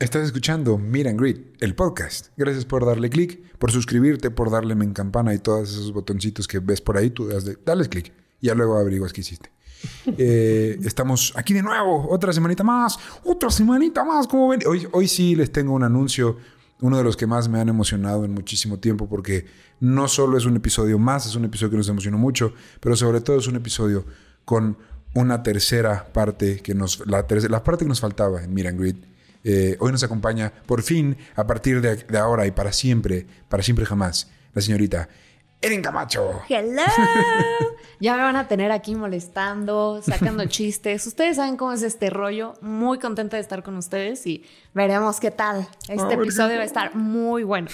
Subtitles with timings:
[0.00, 2.28] Estás escuchando Meet and Greet, el podcast.
[2.38, 6.58] Gracias por darle clic, por suscribirte, por darle me campana y todos esos botoncitos que
[6.58, 7.10] ves por ahí.
[7.10, 8.10] Tú das de, dale clic
[8.40, 9.52] y ya luego averiguas qué hiciste.
[10.16, 14.26] Eh, estamos aquí de nuevo, otra semanita más, otra semanita más.
[14.26, 14.60] como ven?
[14.66, 16.38] Hoy, hoy sí les tengo un anuncio,
[16.80, 19.44] uno de los que más me han emocionado en muchísimo tiempo, porque
[19.80, 23.20] no solo es un episodio más, es un episodio que nos emocionó mucho, pero sobre
[23.20, 24.06] todo es un episodio
[24.46, 24.78] con
[25.12, 28.80] una tercera parte que nos, la, tercera, la parte que nos faltaba en Meet and
[28.80, 29.10] Greet.
[29.44, 33.62] Eh, hoy nos acompaña, por fin, a partir de, de ahora y para siempre, para
[33.62, 35.08] siempre jamás, la señorita
[35.62, 36.40] Erin Camacho.
[36.48, 36.82] Hello.
[38.00, 41.06] ya me van a tener aquí molestando, sacando chistes.
[41.06, 42.54] Ustedes saben cómo es este rollo.
[42.62, 45.68] Muy contenta de estar con ustedes y veremos qué tal.
[45.86, 47.68] Este episodio va a estar muy bueno.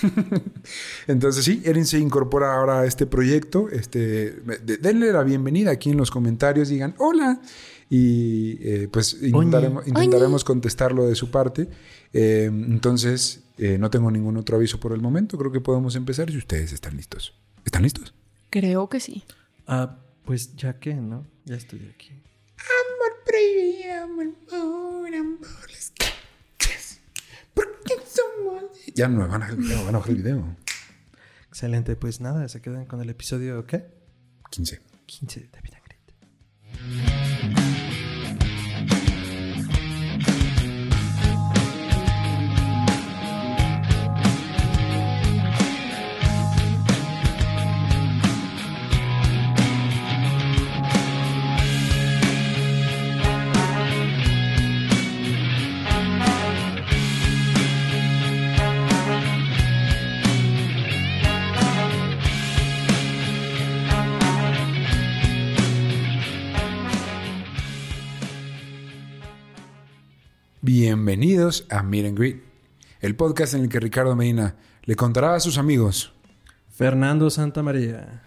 [1.07, 3.69] Entonces sí, Erin se incorpora ahora a este proyecto.
[3.71, 4.33] Este,
[4.81, 6.69] denle la bienvenida aquí en los comentarios.
[6.69, 7.41] Digan hola
[7.89, 11.69] y eh, pues intentaremos, intentaremos contestarlo de su parte.
[12.13, 15.39] Eh, entonces, eh, no tengo ningún otro aviso por el momento.
[15.39, 17.35] Creo que podemos empezar si ustedes están listos.
[17.65, 18.15] ¿Están listos?
[18.51, 19.25] Creo que sí.
[19.67, 21.27] Ah, pues ya que, ¿no?
[21.45, 22.11] Ya estoy aquí.
[22.11, 25.93] Amor prohibido, amor por amores.
[27.55, 28.65] Porque somos.
[28.95, 30.57] Ya no me van a ver el video, van a ver el video.
[31.49, 33.87] Excelente, pues nada, se quedan con el episodio, ¿qué?
[34.51, 34.81] 15.
[35.07, 35.81] 15 de Vida
[71.07, 72.43] Bienvenidos a Meet and Greet,
[72.99, 76.13] el podcast en el que Ricardo Medina le contará a sus amigos
[76.69, 78.25] Fernando Santa María,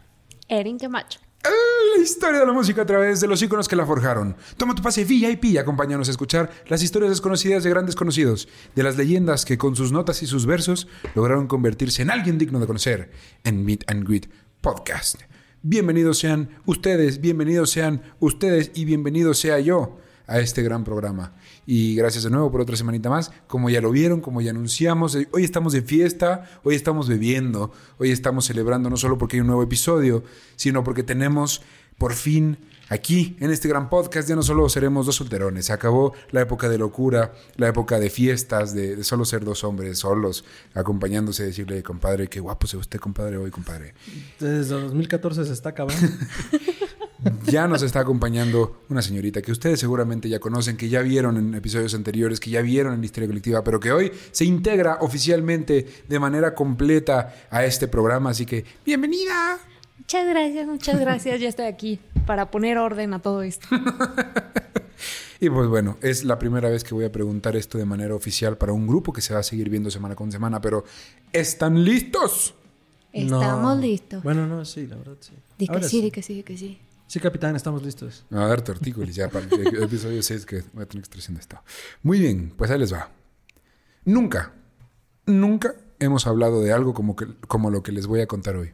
[0.47, 1.19] Erin Camacho.
[1.44, 4.38] La historia de la música a través de los íconos que la forjaron.
[4.56, 8.84] Toma tu pase VIP y acompáñanos a escuchar las historias desconocidas de grandes conocidos, de
[8.84, 12.67] las leyendas que con sus notas y sus versos lograron convertirse en alguien digno de
[12.67, 13.11] conocer
[13.44, 14.29] en Meet and Greet
[14.61, 15.19] Podcast.
[15.63, 21.34] Bienvenidos sean ustedes, bienvenidos sean ustedes y bienvenido sea yo a este gran programa.
[21.66, 23.31] Y gracias de nuevo por otra semanita más.
[23.47, 27.72] Como ya lo vieron, como ya anunciamos, eh, hoy estamos de fiesta, hoy estamos bebiendo,
[27.97, 30.23] hoy estamos celebrando no solo porque hay un nuevo episodio,
[30.56, 31.62] sino porque tenemos
[31.97, 32.57] por fin
[32.90, 36.67] aquí en este gran podcast ya no solo seremos dos solterones, se acabó la época
[36.67, 42.28] de locura, la época de fiestas, de, solo ser dos hombres solos, acompañándose, decirle, compadre,
[42.28, 43.94] qué guapo se ve usted, compadre, hoy, compadre.
[44.40, 46.07] Desde 2014 se está acabando.
[47.46, 51.53] ya nos está acompañando una señorita que ustedes seguramente ya conocen, que ya vieron en
[51.53, 55.85] episodios anteriores, que ya vieron en la historia colectiva, pero que hoy se integra oficialmente
[56.08, 58.29] de manera completa a este programa.
[58.29, 59.59] Así que, bienvenida.
[59.97, 61.41] Muchas gracias, muchas gracias.
[61.41, 63.68] Ya estoy aquí para poner orden a todo esto.
[65.40, 68.58] y pues bueno, es la primera vez que voy a preguntar esto de manera oficial
[68.58, 70.85] para un grupo que se va a seguir viendo semana con semana, pero
[71.34, 72.56] ¿están listos?
[73.12, 74.24] Estamos listos.
[74.24, 75.34] Bueno, no, sí, la verdad sí.
[75.58, 76.79] Di que sí, di que sí, di que sí.
[77.09, 78.24] Sí, capitán, estamos listos.
[78.30, 79.25] A ver, tortícolis, ya
[79.81, 81.59] episodio 6 que voy a tener que estar esto.
[82.03, 83.09] Muy bien, pues ahí les va.
[84.06, 84.53] Nunca,
[85.25, 87.16] nunca hemos hablado de algo como,
[87.47, 88.74] como lo que les voy a contar hoy.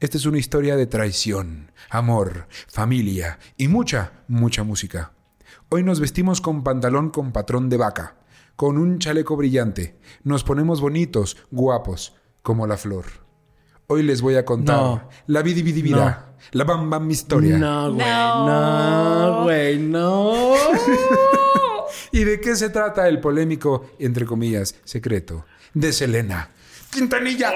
[0.00, 5.12] Esta es una historia de traición, amor, familia y mucha, mucha música.
[5.68, 8.16] Hoy nos vestimos con pantalón con patrón de vaca,
[8.56, 9.98] con un chaleco brillante.
[10.24, 13.27] Nos ponemos bonitos, guapos, como la flor.
[13.90, 17.56] Hoy les voy a contar la vida vida, la bam bam historia.
[17.56, 20.52] No, güey, no, güey, no.
[22.12, 26.50] ¿Y de qué se trata el polémico, entre comillas, secreto de Selena?
[26.90, 27.50] Quintanilla.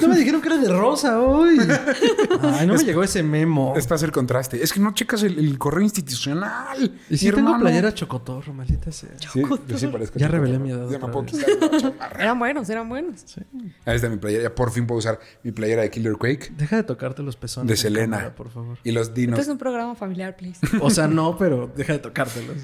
[0.00, 1.58] No me dijeron que era de rosa hoy.
[2.42, 3.74] Ay, no me llegó ese memo.
[3.76, 4.62] Es para hacer contraste.
[4.62, 6.98] Es que no checas el, correo institucional.
[7.08, 9.10] Y si tengo playera chocotorro, maldita sea.
[9.32, 10.88] Sí, yo sí parezco Ya revelé mi edad.
[12.18, 13.22] eran buenos, eran buenos.
[13.24, 13.40] Sí.
[13.84, 14.44] Ahí está mi playera.
[14.44, 16.52] Ya por fin puedo usar mi playera de Killer Quake.
[16.56, 17.68] Deja de tocarte los pezones.
[17.68, 18.34] De Selena.
[18.34, 18.78] por favor.
[18.84, 19.38] Y los dinos.
[19.38, 20.60] Esto es un programa familiar, please.
[20.80, 22.56] O sea, no, pero deja de tocártelos.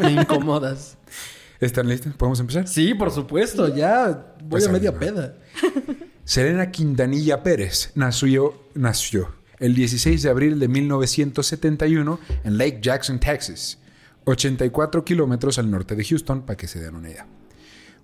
[0.00, 0.96] me incomodas.
[1.60, 2.14] ¿Están listos?
[2.14, 2.66] ¿Podemos empezar?
[2.66, 3.74] Sí, por supuesto.
[3.74, 5.34] Ya voy pues a media peda.
[6.24, 9.28] Selena Quintanilla Pérez nació, nació
[9.58, 13.78] el 16 de abril de 1971 en Lake Jackson, Texas,
[14.24, 17.26] 84 kilómetros al norte de Houston, para que se den una idea.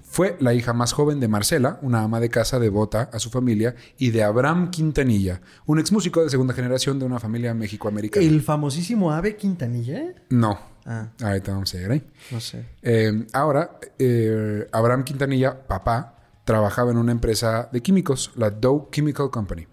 [0.09, 3.75] Fue la hija más joven de Marcela, una ama de casa devota a su familia,
[3.99, 8.25] y de Abraham Quintanilla, un ex músico de segunda generación de una familia mexicoamericana.
[8.25, 10.15] ¿El famosísimo Ave Quintanilla?
[10.31, 10.59] No.
[10.85, 12.03] Ah, Ahorita vamos a llegar ahí.
[12.31, 12.65] no sé.
[12.83, 16.16] Eh, ahora, eh, Abraham Quintanilla, papá,
[16.47, 19.67] trabajaba en una empresa de químicos, la Dow Chemical Company.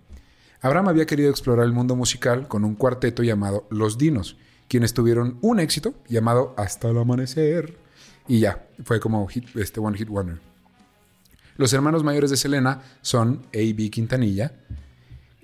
[0.60, 4.38] Abraham había querido explorar el mundo musical con un cuarteto llamado Los Dinos,
[4.68, 7.78] quienes tuvieron un éxito llamado Hasta el Amanecer.
[8.28, 10.40] Y ya, fue como hit- este One Hit Wonder.
[11.58, 13.92] Los hermanos mayores de Selena son A.B.
[13.92, 14.54] Quintanilla,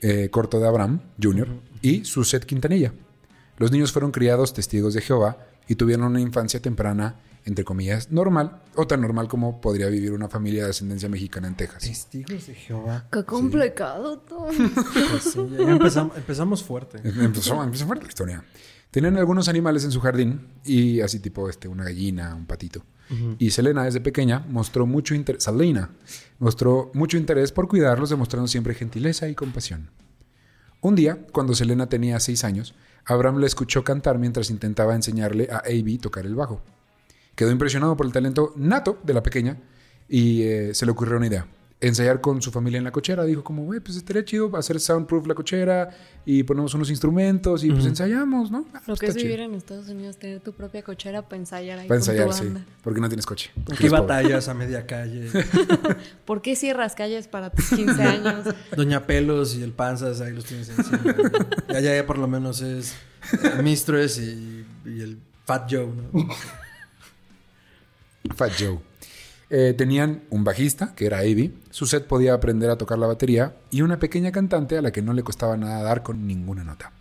[0.02, 1.48] eh, corto de Abraham Jr.,
[1.84, 2.92] y Suset Quintanilla.
[3.58, 5.38] Los niños fueron criados testigos de Jehová
[5.68, 10.30] y tuvieron una infancia temprana, entre comillas, normal, o tan normal como podría vivir una
[10.30, 11.84] familia de ascendencia mexicana en Texas.
[11.84, 13.06] Testigos de Jehová.
[13.12, 14.38] Qué complicado tú.
[15.12, 17.00] Pues sí, empezamos, empezamos fuerte.
[17.04, 18.44] Empezó, empezó fuerte la historia.
[18.92, 22.84] Tenían algunos animales en su jardín y así tipo este, una gallina, un patito.
[23.40, 25.90] Y Selena desde pequeña mostró mucho interés, Selena
[26.38, 29.90] mostró mucho interés por cuidarlos, demostrando siempre gentileza y compasión.
[30.82, 32.76] Un día, cuando Selena tenía seis años,
[33.06, 35.98] Abraham le escuchó cantar mientras intentaba enseñarle a A.B.
[36.00, 36.62] tocar el bajo.
[37.40, 39.56] Quedó impresionado por el talento nato de la pequeña
[40.10, 41.48] y eh, se le ocurrió una idea.
[41.80, 43.24] Ensayar con su familia en la cochera.
[43.24, 45.90] Dijo como, güey, pues estaría chido hacer soundproof la cochera
[46.26, 48.66] y ponemos unos instrumentos y pues ensayamos, ¿no?
[48.74, 49.24] Ah, Lo pues que es chido.
[49.24, 52.34] vivir en Estados Unidos, tener tu propia cochera para ensayar ahí Para con tu ensayar,
[52.34, 52.66] sí.
[52.84, 53.52] Porque no tienes coche.
[53.64, 53.88] Pobre.
[53.88, 55.30] batallas a media calle.
[56.26, 58.54] ¿Por qué cierras calles para tus 15 años?
[58.76, 61.16] Doña Pelos y el Panzas, ahí los tienes encima.
[61.70, 62.96] Y allá ya por lo menos es
[63.56, 66.28] el Mistress y, y el Fat Joe, ¿no?
[68.36, 68.80] Fat Joe.
[69.50, 71.58] Eh, tenían un bajista, que era Avi.
[71.72, 75.14] Suzette podía aprender a tocar la batería y una pequeña cantante a la que no
[75.14, 76.92] le costaba nada dar con ninguna nota.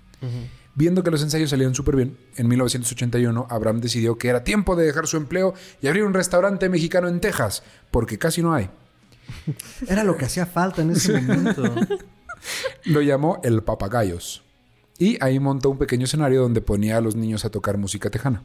[0.74, 4.86] Viendo que los ensayos salían súper bien, en 1981 Abraham decidió que era tiempo de
[4.86, 8.70] dejar su empleo y abrir un restaurante mexicano en Texas, porque casi no hay.
[9.88, 11.62] Era lo que hacía falta en ese momento.
[12.84, 14.44] Lo llamó El Papagayos.
[14.98, 18.44] Y ahí montó un pequeño escenario donde ponía a los niños a tocar música tejana.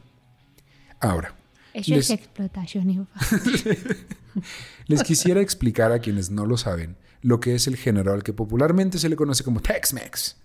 [1.00, 1.34] Ahora,
[1.74, 3.08] Eso Les- es explotación.
[4.86, 8.34] Les quisiera explicar a quienes no lo saben lo que es el género al que
[8.34, 10.36] popularmente se le conoce como Tex-Mex.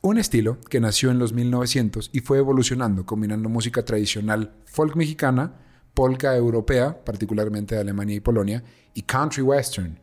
[0.00, 5.52] Un estilo que nació en los 1900 y fue evolucionando combinando música tradicional folk mexicana,
[5.92, 8.64] polka europea, particularmente de Alemania y Polonia,
[8.94, 10.00] y country western.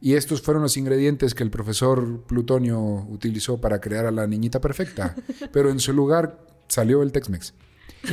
[0.00, 4.62] Y estos fueron los ingredientes que el profesor Plutonio utilizó para crear a la niñita
[4.62, 5.14] perfecta,
[5.52, 7.52] pero en su lugar salió el Tex-Mex.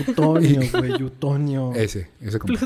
[0.07, 1.73] Utonio, güey, Utonio.
[1.73, 2.59] Ese, ese compa.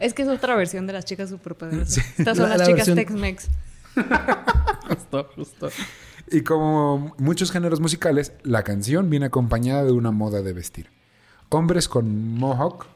[0.00, 1.98] Es que es otra versión de las chicas superpoderosas.
[2.18, 3.48] Estas son La- las la chicas versión- Tex-Mex.
[4.88, 5.68] Justo, justo.
[6.30, 10.90] Y como muchos géneros musicales, la canción viene acompañada de una moda de vestir.
[11.50, 12.86] Hombres con mohawk,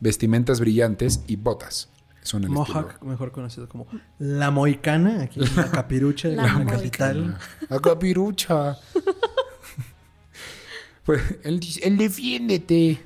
[0.00, 1.88] vestimentas brillantes y botas.
[2.22, 3.86] Son el Mohawk, mejor conocido como
[4.18, 7.36] La Moicana, aquí en la capirucha de La la, capital.
[7.60, 7.76] estilo.
[7.76, 8.76] ¡A capirucha!
[11.04, 13.00] Pues, el, el defiéndete.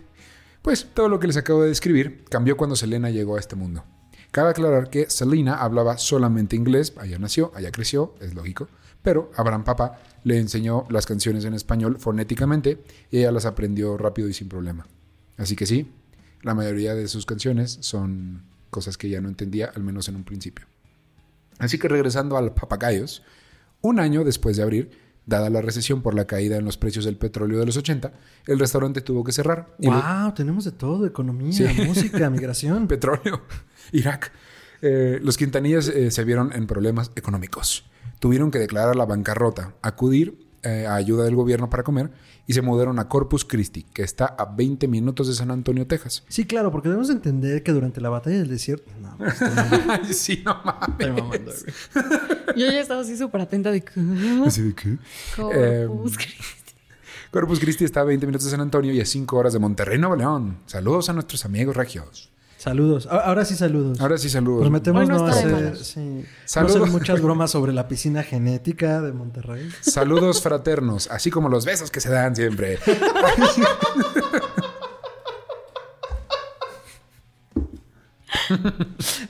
[0.62, 3.84] Pues todo lo que les acabo de describir cambió cuando Selena llegó a este mundo.
[4.30, 8.68] Cabe aclarar que Selena hablaba solamente inglés, allá nació, allá creció, es lógico,
[9.02, 14.28] pero Abraham Papa le enseñó las canciones en español fonéticamente y ella las aprendió rápido
[14.28, 14.86] y sin problema.
[15.38, 15.90] Así que sí,
[16.42, 20.24] la mayoría de sus canciones son cosas que ella no entendía, al menos en un
[20.24, 20.66] principio.
[21.58, 23.22] Así que regresando al Papagayos,
[23.80, 24.90] un año después de abrir,
[25.28, 28.12] dada la recesión por la caída en los precios del petróleo de los 80,
[28.46, 29.74] el restaurante tuvo que cerrar.
[29.78, 31.64] Y lo- Wow, tenemos de todo, economía, Sí.
[31.86, 32.88] música, migración.
[32.88, 33.42] petróleo,
[33.92, 34.32] Irak.
[34.80, 37.84] Eh, los quintanillas eh, se vieron en problemas económicos.
[38.20, 42.10] Tuvieron que declarar la bancarrota, acudir eh, a ayuda del gobierno para comer
[42.46, 46.24] y se mudaron a Corpus Christi, que está a 20 minutos de San Antonio, Texas.
[46.28, 48.90] Sí, claro, porque debemos entender que durante la batalla del desierto.
[49.00, 49.36] No, pues,
[49.88, 51.08] Ay, sí, no mames.
[51.22, 51.52] mamando.
[52.56, 53.92] Yo ya estaba así súper atenta de que...
[54.46, 55.86] Así de Corpus Eh,
[56.16, 56.74] Christi.
[57.30, 59.98] Corpus Christi está a 20 minutos de San Antonio y a 5 horas de Monterrey,
[59.98, 60.58] Nuevo León.
[60.66, 62.30] Saludos a nuestros amigos regios.
[62.58, 63.06] Saludos.
[63.06, 64.00] Ahora sí, saludos.
[64.00, 64.62] Ahora sí, saludos.
[64.62, 66.76] Prometemos no hacer, sí, no Saludos.
[66.76, 69.70] hacer muchas bromas sobre la piscina genética de Monterrey.
[69.80, 72.80] Saludos fraternos, así como los besos que se dan siempre.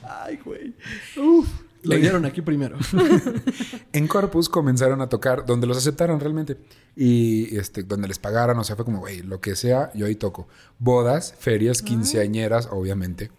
[0.03, 0.73] Ay, güey.
[1.17, 1.47] Uf.
[1.89, 2.77] Lo dieron aquí primero.
[3.93, 6.57] En Corpus comenzaron a tocar donde los aceptaron realmente.
[6.95, 10.15] Y este, donde les pagaran, o sea, fue como, güey, lo que sea, yo ahí
[10.15, 10.47] toco.
[10.77, 13.31] Bodas, ferias, quinceañeras, obviamente.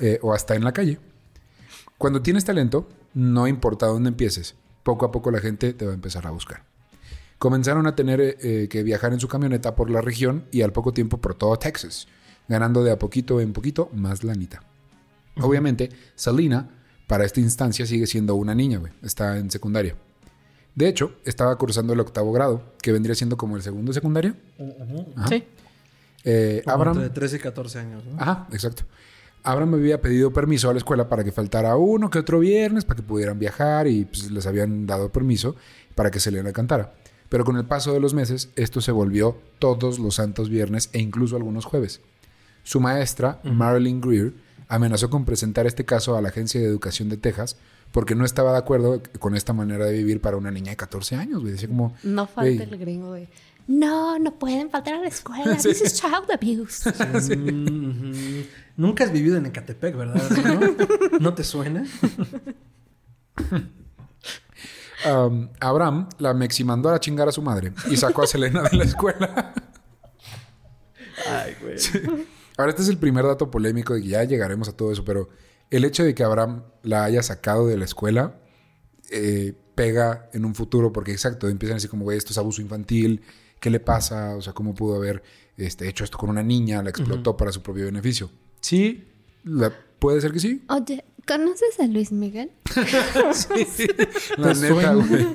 [0.00, 0.98] eh, o hasta en la calle.
[1.98, 5.94] Cuando tienes talento, no importa dónde empieces, poco a poco la gente te va a
[5.94, 6.64] empezar a buscar.
[7.38, 10.72] Comenzaron a tener eh, eh, que viajar en su camioneta por la región y al
[10.72, 12.06] poco tiempo por todo Texas,
[12.48, 14.62] ganando de a poquito en poquito más lanita.
[15.40, 16.68] Obviamente, Salina,
[17.12, 18.90] para esta instancia, sigue siendo una niña, güey.
[19.02, 19.94] Está en secundaria.
[20.74, 24.34] De hecho, estaba cursando el octavo grado, que vendría siendo como el segundo secundario.
[25.18, 25.28] Ajá.
[25.28, 25.44] Sí.
[26.24, 27.00] Eh, Abraham.
[27.00, 28.18] De 13 y 14 años, ¿no?
[28.18, 28.84] Ajá, exacto.
[29.42, 32.86] Abraham me había pedido permiso a la escuela para que faltara uno que otro viernes,
[32.86, 35.54] para que pudieran viajar y pues, les habían dado permiso
[35.94, 36.94] para que Selena cantara.
[37.28, 41.00] Pero con el paso de los meses, esto se volvió todos los santos viernes e
[41.00, 42.00] incluso algunos jueves.
[42.62, 44.32] Su maestra, Marilyn Greer,
[44.74, 47.56] amenazó con presentar este caso a la Agencia de Educación de Texas
[47.92, 51.16] porque no estaba de acuerdo con esta manera de vivir para una niña de 14
[51.16, 51.40] años.
[51.42, 51.52] güey.
[51.52, 51.94] Decía como...
[52.02, 53.28] No falta "Güey, el gringo de.
[53.68, 55.56] No, no pueden faltar a la escuela.
[55.62, 56.90] This is child abuse.
[57.36, 58.44] Mm.
[58.78, 60.22] Nunca has vivido en Ecatepec, ¿verdad?
[61.10, 61.84] ¿No, ¿No te suena?
[65.04, 68.76] Um, Abraham la mexi mandó a chingar a su madre y sacó a Selena de
[68.76, 69.52] la escuela.
[71.28, 71.76] Ay, güey.
[72.62, 75.28] Ahora, este es el primer dato polémico y ya llegaremos a todo eso, pero
[75.70, 78.36] el hecho de que Abraham la haya sacado de la escuela
[79.10, 83.20] eh, pega en un futuro, porque exacto, empiezan así como, güey, esto es abuso infantil,
[83.58, 84.36] ¿qué le pasa?
[84.36, 85.22] O sea, ¿cómo pudo haber
[85.56, 86.82] este, hecho esto con una niña?
[86.84, 88.30] La explotó para su propio beneficio.
[88.60, 89.08] Sí,
[89.44, 90.62] la- puede ser que sí.
[90.68, 92.52] Oye, ¿conoces a Luis Miguel?
[94.36, 95.26] La ¿Te neta, güey.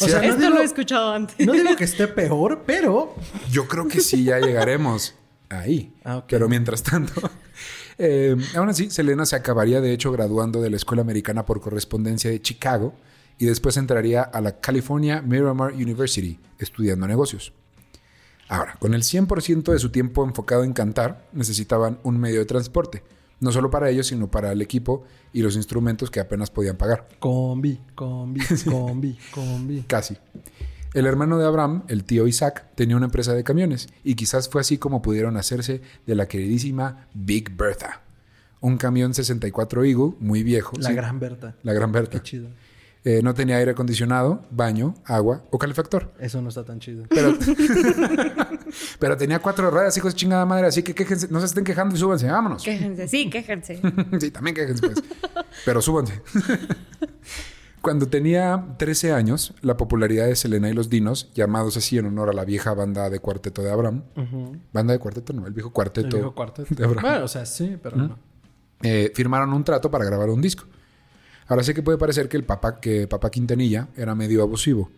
[0.00, 1.44] O sea, no Esto digo, lo he escuchado antes.
[1.46, 3.14] no digo que esté peor, pero...
[3.50, 5.14] Yo creo que sí, ya llegaremos
[5.48, 5.94] ahí.
[6.04, 6.24] Ah.
[6.28, 7.30] Pero mientras tanto,
[7.98, 12.30] eh, aún así, Selena se acabaría de hecho graduando de la Escuela Americana por Correspondencia
[12.30, 12.94] de Chicago
[13.38, 17.52] y después entraría a la California Miramar University estudiando negocios.
[18.48, 23.02] Ahora, con el 100% de su tiempo enfocado en cantar, necesitaban un medio de transporte,
[23.40, 27.08] no solo para ellos, sino para el equipo y los instrumentos que apenas podían pagar.
[27.18, 28.40] Combi, combi,
[28.70, 29.82] combi, combi.
[29.82, 30.16] Casi.
[30.94, 34.60] El hermano de Abraham, el tío Isaac, tenía una empresa de camiones y quizás fue
[34.62, 38.02] así como pudieron hacerse de la queridísima Big Bertha.
[38.60, 40.76] Un camión 64 Eagle, muy viejo.
[40.78, 41.54] La sí, gran Berta.
[41.62, 42.18] la gran Bertha.
[42.18, 42.48] Qué chido.
[43.04, 46.12] Eh, no tenía aire acondicionado, baño, agua o calefactor.
[46.18, 47.04] Eso no está tan chido.
[47.08, 47.38] Pero,
[48.98, 50.66] pero tenía cuatro ruedas, hijos de chingada madre.
[50.66, 52.62] Así que quéjense, no se estén quejando y súbanse, vámonos.
[52.64, 53.80] Quéjense, sí, quéjense.
[54.20, 55.02] sí, también quéjense, pues.
[55.64, 56.20] Pero súbanse.
[57.82, 62.30] Cuando tenía 13 años, la popularidad de Selena y los Dinos, llamados así en honor
[62.30, 64.02] a la vieja banda de cuarteto de Abraham,
[64.72, 66.74] banda de cuarteto, no, el viejo El cuarteto, viejo cuarteto.
[66.74, 68.18] de Abraham, Bueno, o sea, sí, pero no.
[68.82, 70.64] eh, firmaron un trato para grabar un disco.
[71.46, 74.90] Ahora sé que puede parecer que el papá, que papá Quintanilla era medio abusivo.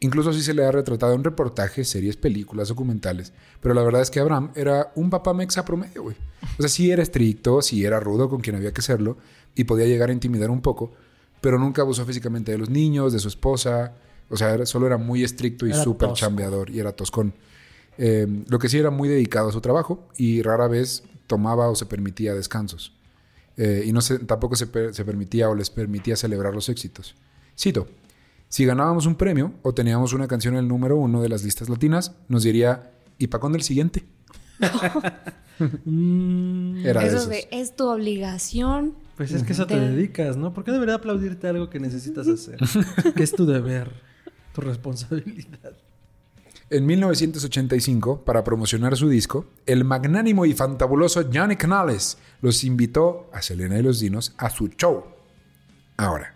[0.00, 3.32] Incluso así se le ha retratado en reportajes, series, películas, documentales.
[3.60, 6.16] Pero la verdad es que Abraham era un papá mexa promedio, güey.
[6.56, 9.18] O sea, sí era estricto, sí era rudo con quien había que serlo
[9.56, 10.92] y podía llegar a intimidar un poco,
[11.40, 13.94] pero nunca abusó físicamente de los niños, de su esposa.
[14.30, 17.34] O sea, era- solo era muy estricto y súper chambeador y era toscón.
[17.96, 21.74] Eh, lo que sí era muy dedicado a su trabajo y rara vez tomaba o
[21.74, 22.92] se permitía descansos.
[23.56, 27.16] Eh, y no se, tampoco se, se permitía o les permitía celebrar los éxitos.
[27.58, 27.88] Cito,
[28.48, 31.68] si ganábamos un premio o teníamos una canción en el número uno de las listas
[31.68, 34.04] latinas, nos diría, ¿y para cuándo el siguiente?
[35.84, 37.28] Mm, Era de Eso esos.
[37.28, 38.94] de, es tu obligación.
[39.16, 40.52] pues es que eso te Te- dedicas, ¿no?
[40.54, 42.58] ¿Por qué debería aplaudirte algo que necesitas hacer?
[43.14, 43.90] que es tu deber,
[44.54, 45.72] tu responsabilidad.
[46.70, 53.40] En 1985, para promocionar su disco, el magnánimo y fantabuloso Johnny Canales los invitó a
[53.40, 55.04] Selena y los Dinos a su show.
[55.96, 56.34] Ahora,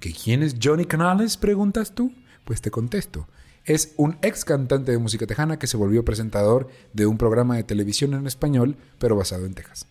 [0.00, 1.36] ¿que quién es Johnny Canales?
[1.36, 2.10] Preguntas tú.
[2.44, 3.28] Pues te contesto.
[3.66, 7.64] Es un ex cantante de música tejana que se volvió presentador de un programa de
[7.64, 9.86] televisión en español, pero basado en Texas.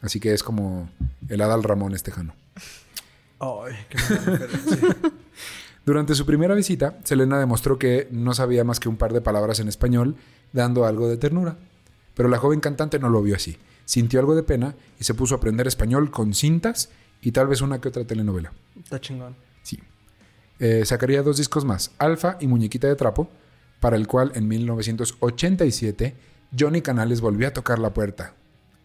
[0.00, 0.88] Así que es como
[1.28, 2.34] el Adal Ramones tejano.
[3.40, 3.98] Ay, qué.
[5.84, 9.58] Durante su primera visita, Selena demostró que no sabía más que un par de palabras
[9.58, 10.14] en español,
[10.52, 11.56] dando algo de ternura.
[12.14, 13.56] Pero la joven cantante no lo vio así.
[13.86, 16.90] Sintió algo de pena y se puso a aprender español con cintas
[17.22, 18.52] y tal vez una que otra telenovela.
[18.78, 19.34] Está chingón.
[20.60, 23.28] Eh, sacaría dos discos más, Alfa y Muñequita de Trapo,
[23.80, 26.14] para el cual en 1987
[26.58, 28.34] Johnny Canales volvió a tocar la puerta.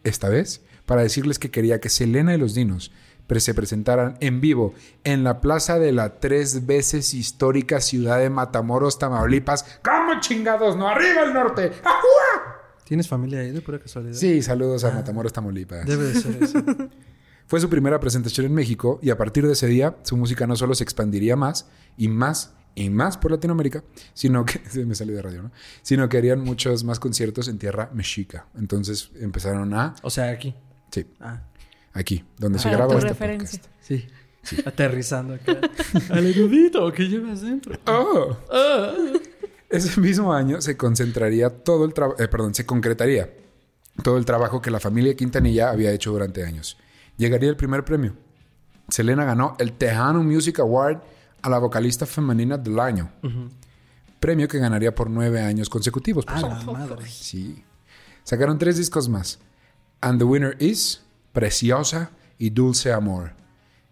[0.04, 2.92] Esta vez para decirles que quería que Selena y los Dinos
[3.40, 9.00] se presentaran en vivo en la plaza de la tres veces histórica ciudad de Matamoros,
[9.00, 9.80] Tamaulipas.
[9.84, 10.78] ¿Cómo chingados?
[10.78, 10.88] ¡No!
[10.88, 11.72] ¡Arriba el norte!
[11.84, 12.62] ¡Ajúa!
[12.86, 14.14] ¿Tienes familia ahí de pura casualidad?
[14.14, 15.86] Sí, saludos a Matamoros, Tamaulipas.
[15.86, 16.64] Debe de ser eso.
[17.48, 20.56] Fue su primera presentación en México y a partir de ese día su música no
[20.56, 23.84] solo se expandiría más y más y más por Latinoamérica,
[24.14, 25.52] sino que se me salió de radio, ¿no?
[25.82, 28.48] Sino que harían muchos más conciertos en tierra mexica.
[28.58, 30.54] Entonces empezaron a O sea, aquí.
[30.92, 31.42] sí, Ah,
[31.94, 33.60] aquí, donde se Para graba este referencia.
[33.62, 33.76] podcast.
[33.82, 34.08] sí.
[34.66, 35.60] Aterrizando acá.
[36.12, 37.80] Al erudito que llevas dentro.
[37.88, 38.38] Oh.
[39.70, 43.34] Ese mismo año se concentraría todo el trabajo, perdón, se concretaría
[44.04, 46.78] todo el trabajo que la familia Quintanilla había hecho durante años.
[47.18, 48.16] Llegaría el primer premio.
[48.90, 51.02] Selena ganó el Tejano Music Award
[51.42, 53.12] a la vocalista femenina del año.
[54.20, 56.26] Premio que ganaría por nueve años consecutivos.
[56.26, 57.06] La madre.
[57.08, 57.64] Sí.
[58.24, 59.40] Sacaron tres discos más.
[60.02, 63.34] And the Winner Is, Preciosa y Dulce Amor.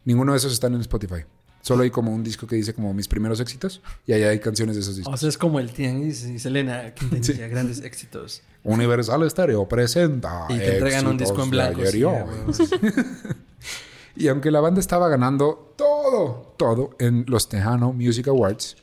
[0.06, 1.26] Ninguno de esos están en Spotify.
[1.64, 4.76] Solo hay como un disco que dice como mis primeros éxitos y allá hay canciones
[4.76, 5.14] de esos discos.
[5.14, 8.42] O sea, es como el Tianguis y Selena Quintanilla, grandes éxitos.
[8.64, 10.46] Universal Stereo presenta.
[10.50, 11.82] Y te entregan un disco en blanco.
[11.86, 12.66] sí.
[14.16, 18.78] Y aunque la banda estaba ganando todo, todo en los Tejano Music Awards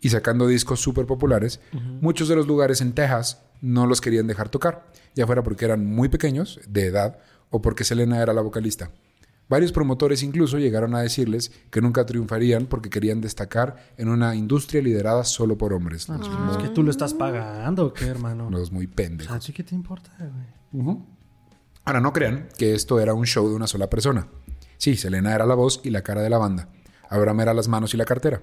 [0.00, 1.58] y sacando discos súper populares,
[2.00, 5.84] muchos de los lugares en Texas no los querían dejar tocar, ya fuera porque eran
[5.84, 7.18] muy pequeños de edad
[7.50, 8.92] o porque Selena era la vocalista.
[9.48, 14.82] Varios promotores incluso llegaron a decirles que nunca triunfarían porque querían destacar en una industria
[14.82, 16.08] liderada solo por hombres.
[16.08, 18.50] Los, Es que tú lo estás pagando, ¿o ¿qué, hermano?
[18.50, 19.34] los muy pendejos.
[19.34, 20.98] ¿a ti qué te importa, güey?
[21.84, 24.26] Ahora, no crean que esto era un show de una sola persona.
[24.76, 26.68] Sí, Selena era la voz y la cara de la banda.
[27.08, 28.42] Abraham era las manos y la cartera.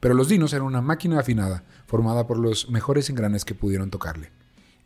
[0.00, 4.30] Pero los Dinos eran una máquina afinada, formada por los mejores engranes que pudieron tocarle.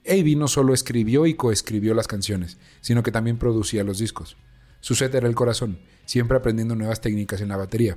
[0.09, 4.37] Avi no solo escribió y coescribió las canciones, sino que también producía los discos.
[4.83, 7.97] Suzette era el corazón, siempre aprendiendo nuevas técnicas en la batería.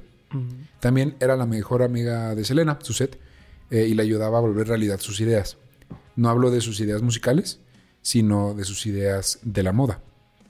[0.80, 3.20] También era la mejor amiga de Selena, Suzette,
[3.72, 5.58] eh, y le ayudaba a volver realidad sus ideas.
[6.16, 7.60] No hablo de sus ideas musicales,
[8.02, 10.02] sino de sus ideas de la moda.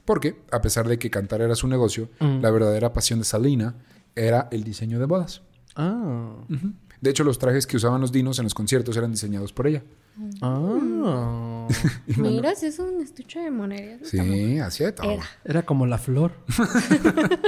[0.04, 3.76] Porque, a pesar de que cantar era su negocio, la verdadera pasión de Selena
[4.16, 5.42] era el diseño de bodas.
[5.76, 6.36] Ah.
[7.06, 9.84] De hecho, los trajes que usaban los dinos en los conciertos eran diseñados por ella.
[10.42, 11.68] Ah.
[12.18, 14.00] Mira, si es un estuche de monerías.
[14.10, 15.12] Sí, así de todo.
[15.12, 15.24] Era.
[15.44, 16.34] Era como la flor.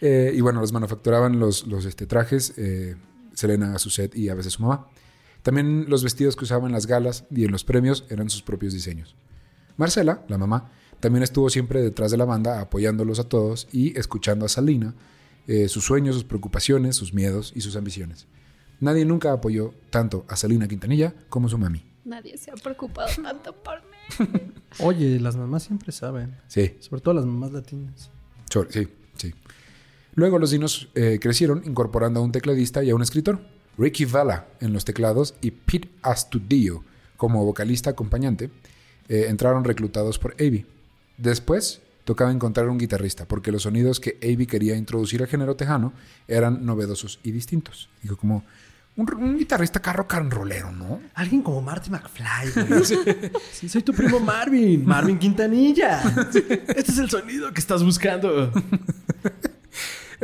[0.00, 2.96] Eh, y bueno, los manufacturaban los, los este, trajes, eh,
[3.32, 4.88] Selena, Suzette y a veces su mamá.
[5.40, 8.74] También los vestidos que usaban en las galas y en los premios eran sus propios
[8.74, 9.16] diseños.
[9.78, 14.44] Marcela, la mamá, también estuvo siempre detrás de la banda apoyándolos a todos y escuchando
[14.44, 14.94] a Salina,
[15.46, 18.26] eh, sus sueños, sus preocupaciones, sus miedos y sus ambiciones.
[18.80, 21.82] Nadie nunca apoyó tanto a Salina Quintanilla como su mami.
[22.04, 24.52] Nadie se ha preocupado tanto por mí.
[24.80, 26.36] Oye, las mamás siempre saben.
[26.48, 28.10] Sí, Sobre todo las mamás latinas.
[28.70, 29.34] Sí, sí.
[30.14, 33.40] Luego los dinos eh, crecieron incorporando a un tecladista y a un escritor,
[33.78, 36.84] Ricky Vela en los teclados y Pete Astudillo
[37.16, 38.50] como vocalista acompañante,
[39.08, 40.66] eh, entraron reclutados por Avi.
[41.16, 45.92] Después tocaba encontrar un guitarrista porque los sonidos que Avi quería introducir al género tejano
[46.28, 47.88] eran novedosos y distintos.
[48.02, 48.44] Digo, como
[48.96, 51.00] un, un guitarrista carro carnrolero, ¿no?
[51.14, 52.84] Alguien como Marty McFly, güey.
[53.52, 54.84] Sí, soy tu primo Marvin.
[54.86, 56.02] Marvin Quintanilla.
[56.68, 58.52] Este es el sonido que estás buscando.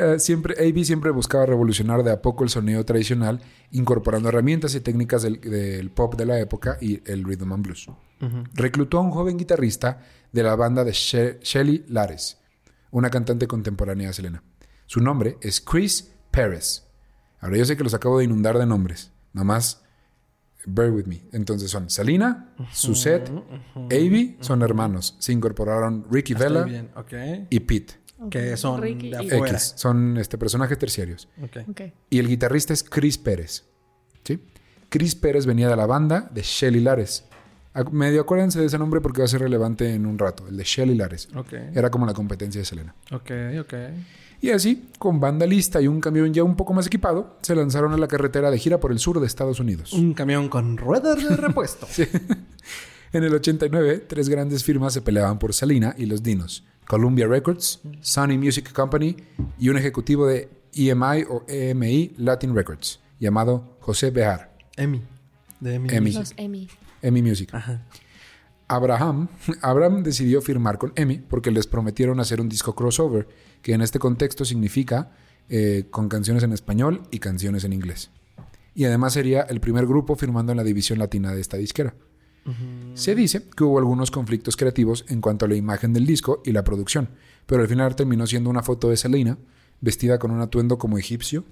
[0.00, 4.80] Eh, siempre, AB siempre buscaba revolucionar de a poco el sonido tradicional, incorporando herramientas y
[4.80, 7.86] técnicas del, del pop de la época y el rhythm and blues.
[8.54, 10.00] Reclutó a un joven guitarrista
[10.32, 12.38] de la banda de She- Shelly Lares,
[12.90, 14.42] una cantante contemporánea de Selena.
[14.86, 16.86] Su nombre es Chris Perez.
[17.40, 19.82] Ahora yo sé que los acabo de inundar de nombres, nada más
[20.66, 21.22] bear with me.
[21.32, 23.30] Entonces son Salina, Suzette,
[23.74, 25.16] AB son hermanos.
[25.18, 26.66] Se incorporaron Ricky Estoy Vela
[27.48, 27.94] y Pete.
[28.28, 29.52] Que son Ricky de afuera.
[29.52, 31.28] X, son este, personajes terciarios.
[32.10, 33.64] Y el guitarrista es Chris Pérez.
[34.24, 34.38] ¿Sí?
[34.88, 37.24] Chris Pérez venía de la banda de Shelly Lares.
[37.92, 40.48] Medio acuérdense de ese nombre porque va a ser relevante en un rato.
[40.48, 41.28] El de Shelly Lares.
[41.34, 41.52] Ok.
[41.72, 42.94] Era como la competencia de Selena.
[43.12, 43.30] Ok,
[43.60, 43.74] ok.
[44.42, 47.92] Y así, con banda lista y un camión ya un poco más equipado, se lanzaron
[47.92, 49.92] a la carretera de gira por el sur de Estados Unidos.
[49.92, 51.86] Un camión con ruedas de repuesto.
[53.12, 56.64] En el 89, tres grandes firmas se peleaban por Salina y los Dinos.
[56.86, 59.16] Columbia Records, Sony Music Company
[59.58, 64.56] y un ejecutivo de EMI o EMI Latin Records, llamado José Bejar.
[64.76, 65.02] Emi.
[65.58, 65.88] De Emi.
[65.90, 66.12] Emi.
[66.12, 66.34] Los.
[67.02, 67.52] EMI Music.
[67.52, 67.82] Ajá.
[68.68, 69.26] Abraham,
[69.62, 73.26] Abraham decidió firmar con EMI porque les prometieron hacer un disco crossover,
[73.60, 75.10] que en este contexto significa
[75.48, 78.12] eh, con canciones en español y canciones en inglés.
[78.72, 81.92] Y además sería el primer grupo firmando en la división latina de esta disquera.
[82.94, 86.52] Se dice que hubo algunos conflictos creativos en cuanto a la imagen del disco y
[86.52, 87.08] la producción,
[87.46, 89.38] pero al final terminó siendo una foto de Selena
[89.80, 91.44] vestida con un atuendo como egipcio.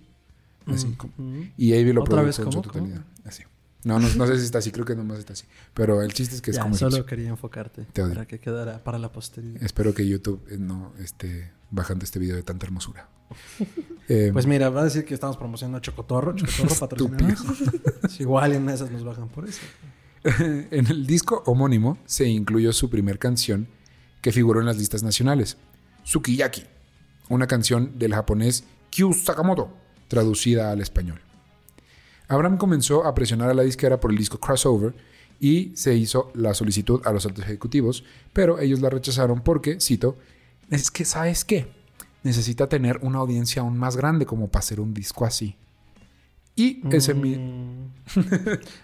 [0.66, 1.12] Así, como-
[1.56, 2.62] y Avi lo ¿Otra produjo en su cómo?
[2.62, 3.04] totalidad.
[3.24, 3.42] Así.
[3.84, 5.46] No, no, no sé si está así, creo que nomás está así.
[5.72, 7.06] Pero el chiste es que es Ya, como solo egipcio.
[7.06, 9.62] quería enfocarte Te para que quedara para la posteridad.
[9.62, 13.08] Espero que YouTube eh, no esté bajando este video de tanta hermosura.
[14.10, 16.34] Eh, Pues mira, va a decir que estamos promocionando Chocotorro.
[16.34, 17.34] Chocotorro patrocinado.
[18.18, 19.60] Igual en esas nos bajan por eso.
[20.38, 23.68] en el disco homónimo se incluyó su primer canción
[24.20, 25.56] que figuró en las listas nacionales,
[26.02, 26.64] Sukiyaki,
[27.28, 29.70] una canción del japonés Kyu Sakamoto,
[30.08, 31.20] traducida al español.
[32.28, 34.94] Abraham comenzó a presionar a la disquera por el disco Crossover
[35.40, 40.16] y se hizo la solicitud a los altos ejecutivos, pero ellos la rechazaron porque, cito,
[40.70, 41.68] Es que, ¿sabes qué?
[42.22, 45.56] Necesita tener una audiencia aún más grande como para hacer un disco así.
[46.58, 47.90] Y ese, mi- Mm.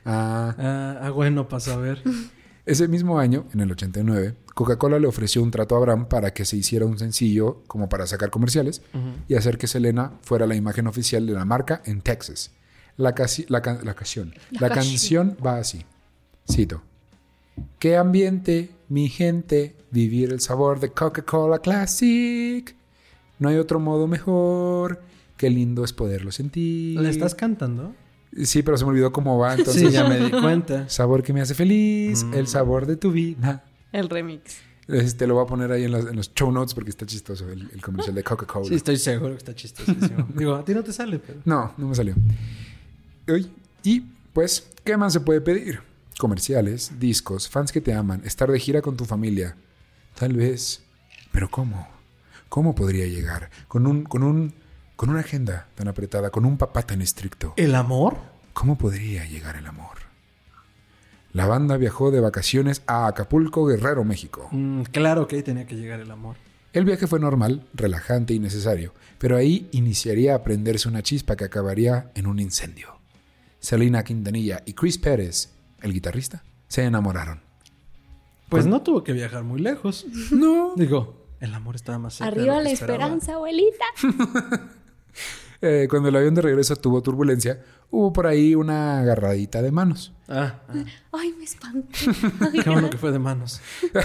[0.04, 2.02] ah, Ah, ah, bueno, para saber.
[2.66, 6.44] ese mismo año, en el 89, Coca-Cola le ofreció un trato a Abraham para que
[6.44, 8.82] se hiciera un sencillo como para sacar comerciales
[9.28, 12.52] y hacer que Selena fuera la imagen oficial de la marca en Texas.
[12.96, 14.32] La, casi- la, can- la canción.
[14.52, 15.28] La La canción.
[15.30, 15.84] canción va así.
[16.50, 16.82] Cito.
[17.78, 22.74] Qué ambiente, mi gente, vivir el sabor de Coca-Cola Classic.
[23.38, 25.02] No hay otro modo mejor.
[25.36, 27.00] Qué lindo es poderlo sentir.
[27.00, 27.94] ¿Le estás cantando?
[28.42, 29.54] Sí, pero se me olvidó cómo va.
[29.54, 30.88] Entonces, sí, ya me di cuenta.
[30.88, 32.34] sabor que me hace feliz, Mm.
[32.34, 33.64] el sabor de tu vida.
[33.92, 34.56] El remix.
[34.88, 37.48] Este lo voy a poner ahí en, las- en los show notes porque está chistoso
[37.50, 38.66] el, el comercial de Coca-Cola.
[38.68, 40.28] Sí, estoy seguro que está chistosísimo.
[40.34, 41.40] Digo, a ti no te sale, pero...
[41.44, 42.14] No, no me salió.
[43.82, 44.00] Y
[44.32, 45.80] pues, ¿qué más se puede pedir?
[46.18, 49.56] Comerciales, discos, fans que te aman, estar de gira con tu familia.
[50.18, 50.82] Tal vez.
[51.32, 51.88] Pero ¿cómo?
[52.48, 53.50] ¿Cómo podría llegar?
[53.68, 54.52] Con un, con un,
[54.96, 57.54] con una agenda tan apretada, con un papá tan estricto.
[57.56, 58.16] ¿El amor?
[58.52, 59.98] ¿Cómo podría llegar el amor?
[61.32, 64.48] La banda viajó de vacaciones a Acapulco, Guerrero, México.
[64.52, 66.36] Mm, claro que ahí tenía que llegar el amor.
[66.72, 71.44] El viaje fue normal, relajante y necesario, pero ahí iniciaría a prenderse una chispa que
[71.44, 72.98] acabaría en un incendio.
[73.58, 77.40] Selena Quintanilla y Chris Pérez, el guitarrista, se enamoraron.
[78.48, 80.06] Pues no tuvo que viajar muy lejos.
[80.30, 80.74] No.
[80.76, 82.32] Digo, el amor estaba más cerca.
[82.32, 83.04] de Arriba lo que la esperaba.
[83.04, 83.84] esperanza, abuelita.
[85.66, 87.58] Eh, cuando el avión de regreso tuvo turbulencia,
[87.90, 90.12] hubo por ahí una agarradita de manos.
[90.28, 91.88] Ah, ah, Ay, me espanté.
[92.62, 93.62] qué bueno que fue de manos.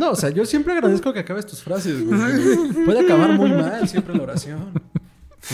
[0.00, 2.84] No, o sea, yo siempre agradezco que acabes tus frases, güey.
[2.84, 4.72] Puede acabar muy mal siempre la oración.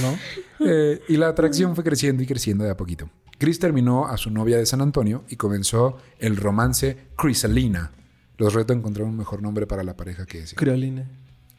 [0.01, 0.19] ¿No?
[0.61, 3.11] Eh, y la atracción fue creciendo y creciendo de a poquito.
[3.39, 7.93] Chris terminó a su novia de San Antonio y comenzó el romance Crisalina.
[8.38, 10.57] Los reto a encontrar un mejor nombre para la pareja que ese.
[10.57, 11.07] Creoline.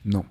[0.03, 0.25] No.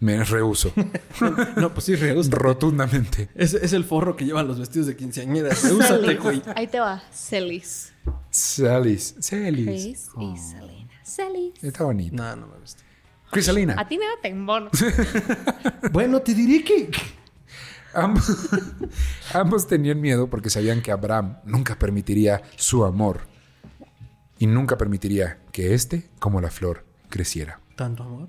[0.00, 0.72] Me rehuso.
[1.56, 2.36] No, pues sí, rehúsate.
[2.36, 3.30] Rotundamente.
[3.34, 5.62] Es, es el forro que llevan los vestidos de quinceañeras.
[5.62, 6.42] Rehúsate, güey.
[6.54, 7.92] Ahí te va, Celis.
[8.30, 9.14] Salis.
[9.18, 9.64] Salis.
[9.66, 11.02] Chris y Selena.
[11.02, 11.64] Celis.
[11.64, 12.16] Está bonito.
[12.16, 12.82] No, no me gusta.
[13.30, 13.74] Crisalina.
[13.78, 14.70] A ti nada te embono.
[15.92, 16.90] Bueno, te diré que...
[17.94, 18.48] Ambos,
[19.32, 23.20] ambos tenían miedo porque sabían que Abraham nunca permitiría su amor
[24.38, 27.60] y nunca permitiría que éste, como la flor, creciera.
[27.76, 28.28] ¿Tanto amor?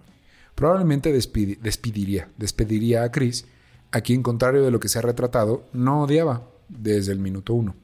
[0.55, 3.45] Probablemente despidi- despediría, despediría a Chris,
[3.91, 7.75] a quien, contrario de lo que se ha retratado, no odiaba desde el minuto uno.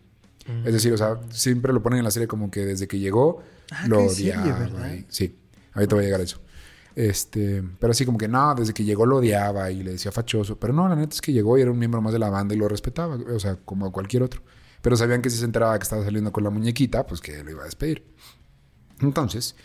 [0.66, 3.42] Es decir, o sea, siempre lo ponen en la serie como que desde que llegó
[3.72, 4.94] Ah, lo serie, odiaba.
[4.94, 5.38] y- sí,
[5.74, 6.42] ahorita voy a llegar a eso.
[6.96, 10.60] Este, pero así como que no, desde que llegó lo odiaba y le decía fachoso.
[10.60, 12.54] Pero no, la neta es que llegó y era un miembro más de la banda
[12.54, 14.42] y lo respetaba, o sea, como a cualquier otro.
[14.84, 17.50] Pero sabían que si se enteraba que estaba saliendo con la muñequita, pues que lo
[17.50, 18.06] iba a despedir.
[19.00, 19.56] Entonces,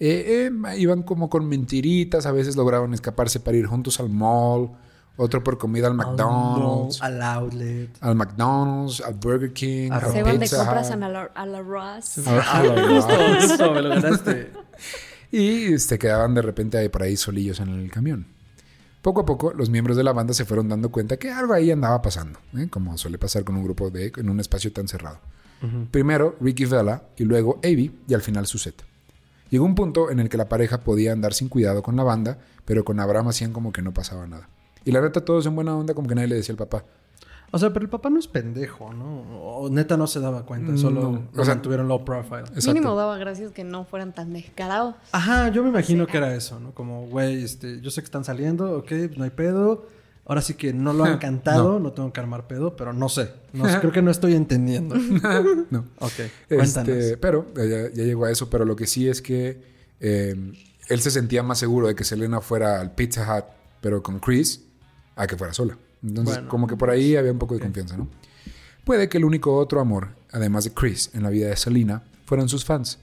[0.00, 4.72] eh, eh, iban como con mentiritas, a veces lograban escaparse para ir juntos al mall,
[5.16, 7.90] otro por comida al McDonald's, Al outlet.
[8.00, 11.22] al McDonald's, al Burger King, A al Se van de Pizza compras Hut, a la,
[11.34, 12.18] a la Ross.
[12.26, 14.52] a- a la- Justo, justo, me lo ganaste.
[15.30, 18.26] y se quedaban de repente ahí por ahí solillos en el camión.
[19.04, 21.70] Poco a poco, los miembros de la banda se fueron dando cuenta que algo ahí
[21.70, 22.68] andaba pasando, ¿eh?
[22.70, 25.18] como suele pasar con un grupo de en un espacio tan cerrado.
[25.90, 28.82] Primero Ricky Vela y luego Avi y al final Suzette.
[29.50, 32.38] Llegó un punto en el que la pareja podía andar sin cuidado con la banda,
[32.64, 34.48] pero con Abraham hacían como que no pasaba nada.
[34.86, 36.86] Y la neta, todos en buena onda, como que nadie le decía al papá.
[37.54, 39.20] O sea, pero el papá no es pendejo, ¿no?
[39.40, 42.40] O neta no se daba cuenta, solo No, lo o sea- mantuvieron low profile.
[42.40, 42.72] Exacto.
[42.74, 44.96] Mínimo daba gracias que no fueran tan descarados.
[45.12, 46.72] Ajá, yo me imagino que era eso, ¿no?
[46.74, 49.86] Como, güey, este, yo sé que están saliendo, ok, pues no hay pedo.
[50.26, 53.30] Ahora sí que no lo han cantado, no, tengo que armar pedo, pero no sé.
[53.52, 54.96] No sé, creo que no estoy entendiendo.
[55.70, 55.84] no.
[56.00, 56.12] Ok,
[56.48, 56.88] cuéntanos.
[56.88, 59.62] Este, pero ya, ya llegó a eso, pero lo que sí es que
[60.00, 60.34] eh,
[60.88, 63.44] él se sentía más seguro de que Selena fuera al Pizza Hut,
[63.80, 64.64] pero con Chris,
[65.14, 65.78] a que fuera sola.
[66.04, 68.08] Entonces, Bueno, como que por ahí había un poco de confianza, ¿no?
[68.84, 72.48] Puede que el único otro amor, además de Chris, en la vida de Selena, fueran
[72.48, 72.98] sus fans.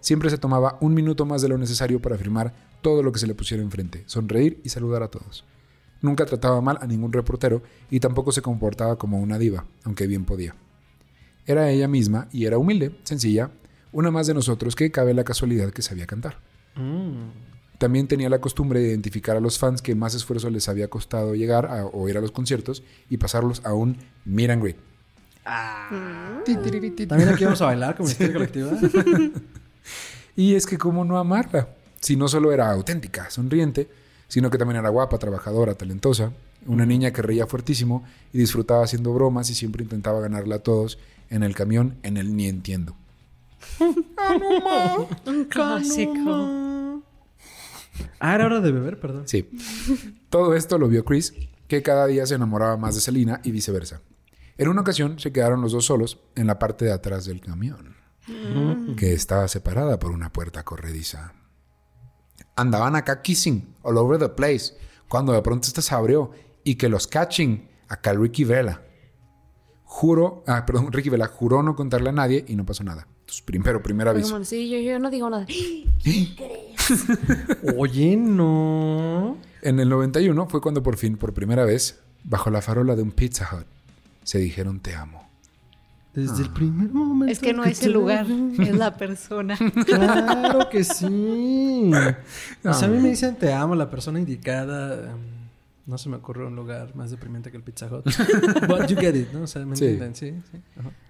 [0.00, 3.28] Siempre se tomaba un minuto más de lo necesario para afirmar todo lo que se
[3.28, 5.44] le pusiera enfrente, sonreír y saludar a todos.
[6.00, 10.24] Nunca trataba mal a ningún reportero y tampoco se comportaba como una diva, aunque bien
[10.24, 10.56] podía.
[11.46, 13.52] Era ella misma y era humilde, sencilla,
[13.92, 16.38] una más de nosotros que cabe la casualidad que sabía cantar.
[16.74, 17.51] Mm.
[17.82, 21.34] También tenía la costumbre de identificar a los fans que más esfuerzo les había costado
[21.34, 24.76] llegar a, o ir a los conciertos y pasarlos a un meet and greet.
[27.08, 28.70] También aquí vamos a bailar como historia colectiva.
[30.36, 33.90] Y es que cómo no amarla, si no solo era auténtica, sonriente,
[34.28, 36.32] sino que también era guapa, trabajadora, talentosa,
[36.66, 41.00] una niña que reía fuertísimo y disfrutaba haciendo bromas y siempre intentaba ganarla a todos
[41.30, 42.94] en el camión en el ni entiendo.
[45.26, 46.81] Un clásico.
[48.20, 49.28] Ah, era hora de beber, perdón.
[49.28, 49.48] Sí.
[50.30, 51.34] Todo esto lo vio Chris,
[51.68, 54.00] que cada día se enamoraba más de Selina y viceversa.
[54.58, 57.96] En una ocasión se quedaron los dos solos en la parte de atrás del camión,
[58.96, 61.32] que estaba separada por una puerta corrediza.
[62.56, 64.74] Andaban acá kissing all over the place,
[65.08, 66.30] cuando de pronto esta se abrió
[66.64, 68.82] y que los catching, acá Ricky Vela.
[69.84, 73.06] Juro, ah, perdón, Ricky Vela juró no contarle a nadie y no pasó nada.
[73.20, 74.44] Entonces, primero, primer Pero aviso.
[74.44, 75.46] sí, yo, yo no digo nada.
[77.76, 79.36] Oye, no.
[79.62, 83.12] En el 91 fue cuando por fin, por primera vez, bajo la farola de un
[83.12, 83.66] Pizza Hut,
[84.24, 85.22] se dijeron te amo.
[86.14, 87.32] Desde el primer momento.
[87.32, 88.26] Es que no que es el lugar,
[88.58, 89.56] es la persona.
[89.86, 91.90] Claro que sí.
[92.64, 95.10] O sea, a mí me dicen te amo, la persona indicada.
[95.10, 95.16] em,
[95.86, 98.04] No se me ocurre un lugar más deprimente que el Pizza Hut.
[98.68, 99.42] But you get it, ¿no?
[99.42, 99.86] O sea, me Sí.
[99.86, 100.58] entienden, sí, sí.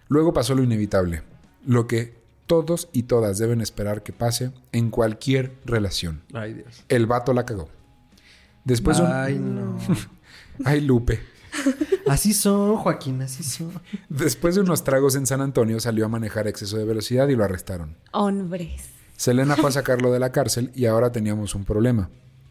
[0.08, 1.22] Luego pasó lo inevitable,
[1.66, 6.22] lo que todos y todas deben esperar que pase en cualquier relación.
[6.32, 6.84] Ay, Dios.
[6.88, 7.68] El vato la cagó.
[8.64, 9.06] Después un...
[9.06, 9.78] Ay, no.
[10.64, 11.20] Ay, Lupe.
[12.06, 13.72] Así son, Joaquín, así son.
[14.08, 17.44] Después de unos tragos en San Antonio salió a manejar exceso de velocidad y lo
[17.44, 17.96] arrestaron.
[18.12, 18.82] Hombres.
[19.16, 22.10] Selena fue a sacarlo de la cárcel y ahora teníamos un problema.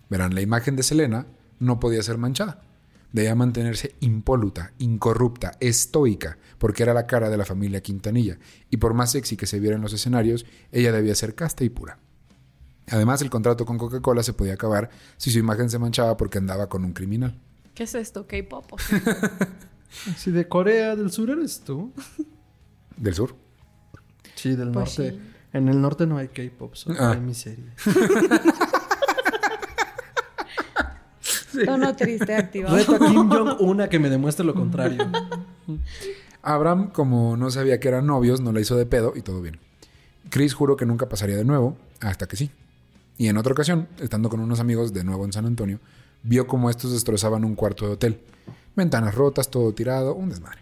[0.10, 1.26] Verán, la imagen de Selena
[1.60, 2.62] no podía ser manchada.
[3.12, 8.38] Debía mantenerse impoluta, incorrupta, estoica, porque era la cara de la familia Quintanilla,
[8.70, 11.70] y por más sexy que se viera en los escenarios, ella debía ser casta y
[11.70, 12.00] pura.
[12.90, 16.68] Además, el contrato con Coca-Cola se podía acabar si su imagen se manchaba porque andaba
[16.70, 17.40] con un criminal.
[17.74, 18.28] ¿Qué es esto?
[18.28, 18.66] ¿K-pop?
[20.18, 21.92] Si de Corea del Sur eres tú.
[22.98, 23.36] Del sur.
[24.36, 25.12] Sí, del Pues norte.
[25.12, 25.22] sí.
[25.54, 27.12] En el norte no hay K-pop, solo Ah.
[27.12, 27.74] hay miseria.
[31.66, 32.76] Tono triste activado.
[32.76, 35.00] Reto a Kim Jong-un a que me demuestre lo contrario.
[36.42, 39.60] Abraham, como no sabía que eran novios, no la hizo de pedo y todo bien.
[40.30, 42.52] Chris juró que nunca pasaría de nuevo, hasta que sí.
[43.18, 45.80] Y en otra ocasión, estando con unos amigos de nuevo en San Antonio,
[46.24, 48.22] vio cómo estos destrozaban un cuarto de hotel.
[48.76, 50.62] Ventanas rotas, todo tirado, un desmadre.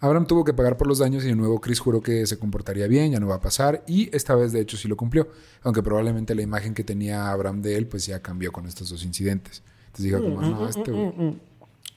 [0.00, 2.88] Abraham tuvo que pagar por los daños y de nuevo Chris juró que se comportaría
[2.88, 5.28] bien, ya no va a pasar, y esta vez de hecho sí lo cumplió,
[5.62, 9.04] aunque probablemente la imagen que tenía Abraham de él pues ya cambió con estos dos
[9.04, 9.62] incidentes.
[9.94, 10.90] Entonces dijo como, no, este...
[10.90, 11.38] güey".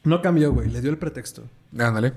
[0.03, 0.69] No cambió, güey.
[0.69, 1.43] Le dio el pretexto.
[1.77, 2.13] Ándale.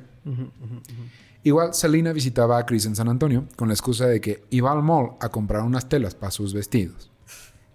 [1.44, 4.82] Igual, Selena visitaba a Chris en San Antonio con la excusa de que iba al
[4.82, 7.10] mall a comprar unas telas para sus vestidos.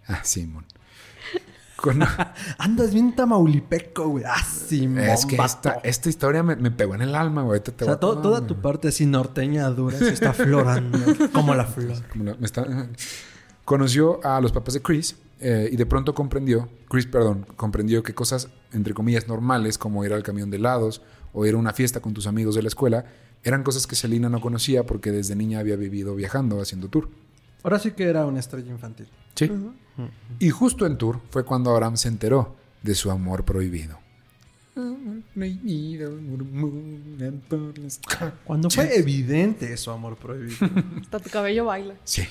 [0.07, 0.65] Ah, Simón.
[1.77, 2.01] Con-
[2.59, 4.23] Andas bien tamaulipeco, güey.
[4.27, 7.57] Ah, sí, es que esta, esta historia me, me pegó en el alma, güey.
[7.59, 8.47] Ahorita te O sea, to- toda güey.
[8.47, 10.99] tu parte así norteña dura se está florando.
[11.33, 11.95] como la flor.
[12.11, 12.65] Como la- me está-
[13.65, 18.13] Conoció a los papás de Chris eh, y de pronto comprendió, Chris, perdón, comprendió que
[18.13, 21.01] cosas, entre comillas, normales, como ir al camión de helados
[21.33, 23.05] o ir a una fiesta con tus amigos de la escuela,
[23.43, 27.09] eran cosas que Selena no conocía porque desde niña había vivido viajando, haciendo tour.
[27.63, 29.07] Ahora sí que era una estrella infantil.
[29.35, 29.49] Sí.
[30.39, 33.99] Y justo en Tour fue cuando Abraham se enteró de su amor prohibido.
[38.43, 40.69] Cuando fue evidente su amor prohibido.
[41.01, 41.95] Hasta tu cabello baila.
[42.03, 42.23] Sí.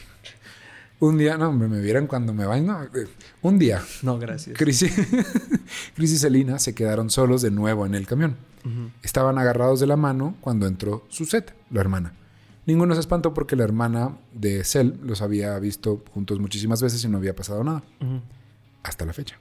[1.03, 2.67] Un día, no, hombre, me vieran cuando me vayan.
[2.69, 3.09] no, eh,
[3.43, 4.57] un día, No, gracias.
[4.57, 4.89] Chris y,
[5.97, 8.37] Chris y Selena se quedaron solos de nuevo en el camión.
[9.03, 12.13] Estaban agarrados de la mano cuando entró Suzette, la hermana.
[12.67, 17.09] Ninguno se espantó porque la hermana de Cel los había visto juntos muchísimas veces y
[17.09, 17.83] no había pasado nada.
[18.85, 19.41] Hasta la fecha.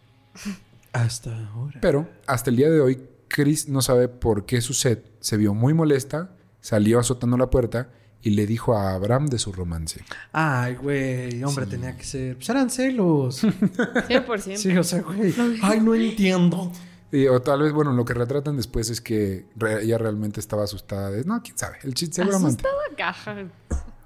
[0.93, 1.77] Hasta ahora.
[1.79, 5.75] Pero hasta el día de hoy, Chris no sabe por qué Suzette se vio muy
[5.75, 7.89] molesta, salió azotando la puerta
[8.23, 10.03] y le dijo a Abraham de su romance.
[10.31, 12.35] Ay, güey, hombre, tenía que ser.
[12.37, 13.43] Pues eran celos.
[13.43, 14.55] 100%.
[14.57, 15.33] Sí, o sea, güey.
[15.61, 16.71] Ay, no entiendo.
[17.11, 20.63] Y, o tal vez, bueno, lo que retratan después es que re- ella realmente estaba
[20.63, 21.11] asustada.
[21.11, 22.63] De, no, quién sabe, el chiste seguramente.
[22.65, 23.35] Asustada caja.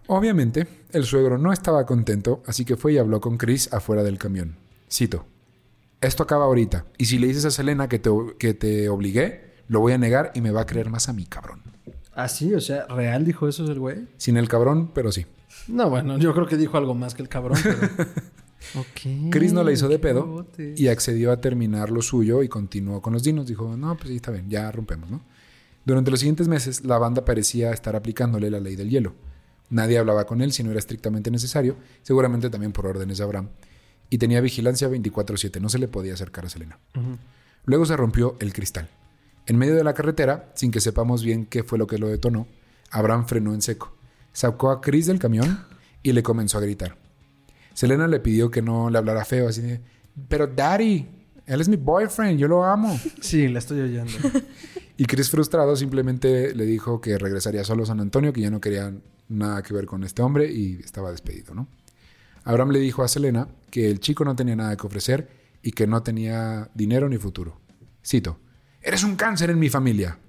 [0.07, 4.17] Obviamente, el suegro no estaba contento, así que fue y habló con Chris afuera del
[4.17, 4.55] camión.
[4.91, 5.25] Cito.
[6.01, 6.85] Esto acaba ahorita.
[6.97, 10.31] Y si le dices a Selena que te, que te obligué, lo voy a negar
[10.35, 11.61] y me va a creer más a mi cabrón.
[12.15, 14.07] Ah, sí, o sea, ¿real dijo eso el güey?
[14.17, 15.25] Sin el cabrón, pero sí.
[15.67, 17.77] No, bueno, yo creo que dijo algo más que el cabrón, pero.
[18.79, 19.31] ok.
[19.31, 20.79] Chris no la hizo de pedo botes.
[20.79, 23.47] y accedió a terminar lo suyo y continuó con los dinos.
[23.47, 25.21] Dijo, no, pues sí, está bien, ya rompemos, ¿no?
[25.83, 29.13] Durante los siguientes meses, la banda parecía estar aplicándole la ley del hielo.
[29.69, 33.49] Nadie hablaba con él si no era estrictamente necesario, seguramente también por órdenes de Abraham.
[34.09, 36.79] Y tenía vigilancia 24-7, no se le podía acercar a Selena.
[37.65, 38.87] Luego se rompió el cristal.
[39.47, 42.47] En medio de la carretera, sin que sepamos bien qué fue lo que lo detonó,
[42.91, 43.95] Abraham frenó en seco.
[44.33, 45.65] Sacó a Chris del camión
[46.01, 46.97] y le comenzó a gritar.
[47.73, 49.81] Selena le pidió que no le hablara feo, así de,
[50.27, 51.09] pero Daddy.
[51.45, 52.99] Él es mi boyfriend, yo lo amo.
[53.21, 54.13] Sí, la estoy oyendo.
[54.97, 58.61] Y Chris, frustrado, simplemente le dijo que regresaría solo a San Antonio, que ya no
[58.61, 58.93] quería
[59.27, 61.67] nada que ver con este hombre y estaba despedido, ¿no?
[62.45, 65.27] Abraham le dijo a Selena que el chico no tenía nada que ofrecer
[65.61, 67.59] y que no tenía dinero ni futuro.
[68.05, 68.39] Cito,
[68.85, 70.19] eres un cáncer en mi familia.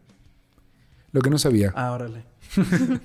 [1.12, 2.24] Lo que no sabía, Ah, órale.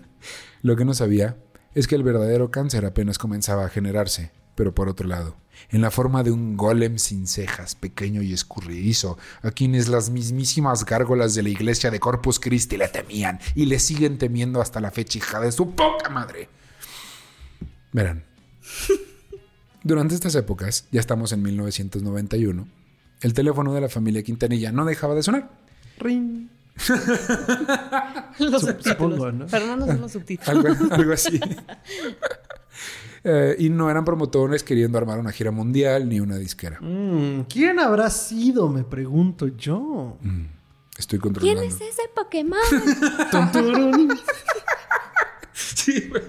[0.64, 1.38] lo que no sabía
[1.76, 5.38] es que el verdadero cáncer apenas comenzaba a generarse, pero por otro lado,
[5.70, 10.86] en la forma de un golem sin cejas, pequeño y escurridizo, a quienes las mismísimas
[10.86, 14.92] gárgolas de la iglesia de Corpus Christi le temían y le siguen temiendo hasta la
[14.92, 16.50] fecha, hija de su poca madre.
[17.94, 18.24] Verán,
[19.84, 22.68] durante estas épocas, ya estamos en 1991,
[23.22, 25.50] el teléfono de la familia Quintanilla no dejaba de sonar.
[25.98, 26.48] Ring.
[28.40, 28.84] Los Sup- subtítulos.
[28.84, 29.48] supongo, ¿no?
[29.48, 30.50] Fernando son los subtítulos.
[30.66, 31.40] algo, algo así.
[33.24, 36.80] Eh, y no eran promotores queriendo armar una gira mundial ni una disquera.
[36.82, 38.68] Mm, ¿Quién habrá sido?
[38.68, 40.18] Me pregunto yo.
[40.98, 41.62] Estoy ¿Quién controlando.
[41.62, 42.58] es ese Pokémon?
[45.54, 46.24] Sí, güey.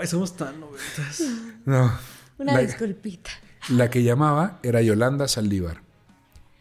[0.00, 1.22] Ay, somos tan noventas.
[1.64, 1.92] No.
[2.38, 3.30] Una La, disculpita.
[3.68, 5.82] la que llamaba era Yolanda Saldívar.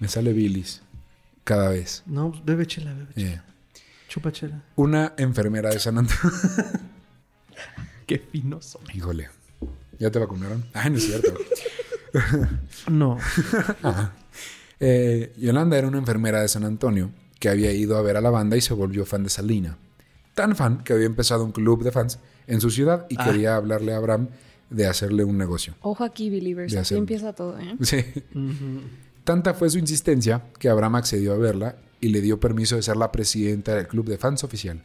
[0.05, 0.83] Me sale bilis
[1.43, 2.03] cada vez.
[2.05, 3.27] No, bebe chela, bebe chela.
[3.33, 3.41] Eh,
[4.07, 4.61] Chupa chela.
[4.75, 6.19] Una enfermera de San Antonio.
[8.05, 8.83] Qué finos son.
[8.93, 9.29] Híjole.
[9.97, 10.63] ¿Ya te vacunaron?
[10.75, 11.33] Ay, no es cierto.
[12.91, 13.17] No.
[14.81, 18.29] Eh, Yolanda era una enfermera de San Antonio que había ido a ver a la
[18.29, 19.77] banda y se volvió fan de Salina.
[20.33, 23.23] Tan fan que había empezado un club de fans en su ciudad y Ah.
[23.25, 24.27] quería hablarle a Abraham
[24.69, 25.75] de hacerle un negocio.
[25.81, 26.75] Ojo aquí, Believers.
[26.75, 26.97] Así sé.
[26.97, 27.75] empieza todo, ¿eh?
[27.81, 28.03] Sí.
[29.25, 32.95] Tanta fue su insistencia que Abraham accedió a verla y le dio permiso de ser
[32.95, 34.83] la presidenta del club de fans oficial.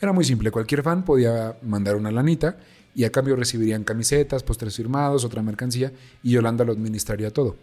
[0.00, 2.56] Era muy simple, cualquier fan podía mandar una lanita
[2.94, 7.56] y a cambio recibirían camisetas, postres firmados, otra mercancía y Yolanda lo administraría todo.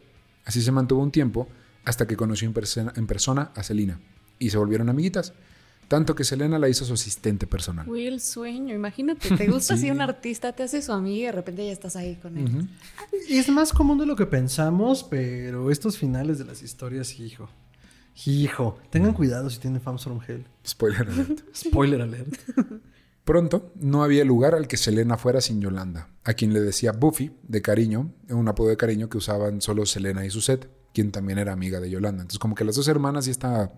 [0.44, 1.48] Así se mantuvo un tiempo
[1.86, 2.54] hasta que conoció en,
[3.08, 4.00] persona- a Selena
[4.38, 5.32] y se volvieron amiguitas,
[5.88, 7.88] tanto que Selena la hizo su asistente personal.
[7.90, 8.76] Uy, el sueño.
[8.76, 11.96] Imagínate, te gusta así un artista, te hace su amiga y de repente ya estás
[11.96, 12.46] ahí con él.
[12.46, 12.68] Ujú.
[13.30, 17.50] Es más común de lo que pensamos, pero estos finales de las historias, hijo.
[18.26, 18.78] Hijo.
[18.90, 20.46] Tengan cuidado si tienen fans from hell.
[20.66, 21.40] Spoiler alert.
[21.56, 22.34] Spoiler alert.
[23.24, 27.32] Pronto no había lugar al que Selena fuera sin Yolanda, a quien le decía Buffy
[27.44, 31.52] de cariño, un apodo de cariño que usaban solo Selena y Suzette, quien también era
[31.52, 32.22] amiga de Yolanda.
[32.22, 33.72] Entonces como que las dos hermanas y esta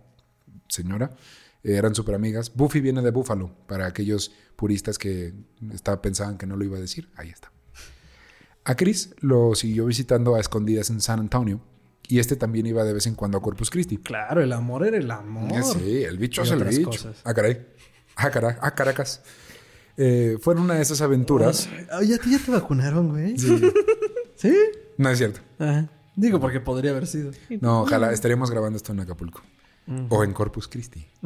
[0.67, 1.11] señora
[1.63, 2.51] eran súper amigas.
[2.55, 5.33] Buffy viene de Búfalo, para aquellos puristas que
[5.73, 7.51] estaba, pensaban que no lo iba a decir, ahí está.
[8.65, 11.61] A Chris lo siguió visitando a escondidas en San Antonio
[12.07, 13.97] y este también iba de vez en cuando a Corpus Christi.
[13.97, 15.51] Claro, el amor era el amor.
[15.51, 16.85] Eh, Sí, el bicho Y es el bicho.
[16.89, 17.21] cosas.
[17.23, 17.65] Ah, caray.
[18.15, 18.55] Ah, caray.
[18.61, 19.21] Ah, Caracas.
[19.95, 21.69] Eh, fue en una de esas aventuras.
[21.91, 23.35] Ay, ¿a ti ya te vacunaron, güey?
[24.35, 24.53] Sí.
[24.97, 25.41] No es cierto.
[25.57, 25.89] Ajá.
[26.15, 27.31] Digo, porque podría haber sido.
[27.61, 29.41] No, ojalá estaríamos grabando esto en Acapulco.
[30.09, 31.05] O en Corpus Christi.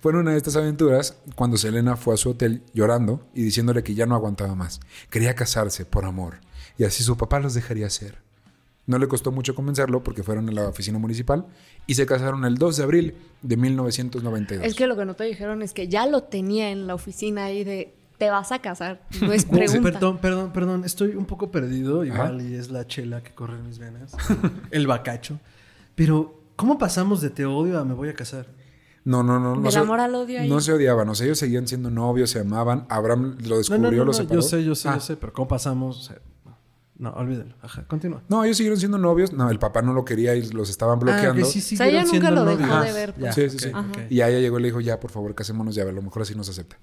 [0.00, 3.82] fue en una de estas aventuras cuando Selena fue a su hotel llorando y diciéndole
[3.82, 4.80] que ya no aguantaba más.
[5.10, 6.36] Quería casarse por amor.
[6.78, 8.18] Y así su papá los dejaría hacer.
[8.86, 11.46] No le costó mucho convencerlo porque fueron a la oficina municipal
[11.86, 14.66] y se casaron el 2 de abril de 1992.
[14.66, 17.44] Es que lo que no te dijeron es que ya lo tenía en la oficina
[17.44, 19.02] ahí de te vas a casar.
[19.20, 19.82] No es pregunta.
[19.82, 20.84] perdón, perdón, perdón.
[20.84, 22.04] Estoy un poco perdido.
[22.04, 24.12] Igual y es la chela que corre en mis venas.
[24.70, 25.40] el bacacho.
[25.94, 28.46] Pero, ¿cómo pasamos de te odio a me voy a casar?
[29.04, 29.54] No, no, no.
[29.56, 30.48] no Del se- amor al odio ahí.
[30.48, 32.86] No se odiaban, o sea, ellos seguían siendo novios, se amaban.
[32.88, 34.40] Abraham lo descubrió, no, no, lo no, separó.
[34.40, 34.94] yo sé, yo sé, Ah.
[34.94, 35.98] yo sé, pero ¿cómo pasamos?
[35.98, 36.18] O sea,
[36.96, 37.54] no, olvídalo.
[37.60, 38.22] Ajá, continúa.
[38.28, 39.32] No, ellos siguieron siendo novios.
[39.32, 41.32] No, el papá no lo quería y los estaban bloqueando.
[41.32, 42.84] Ah, que sí O sea, ella nunca siendo lo dejó novios.
[42.86, 43.34] de ver, Ah, pues.
[43.34, 43.72] Sí, sí, sí.
[44.10, 46.22] Y a ella llegó y le dijo, ya, por favor, casémonos ya, a lo mejor
[46.22, 46.78] así nos acepta.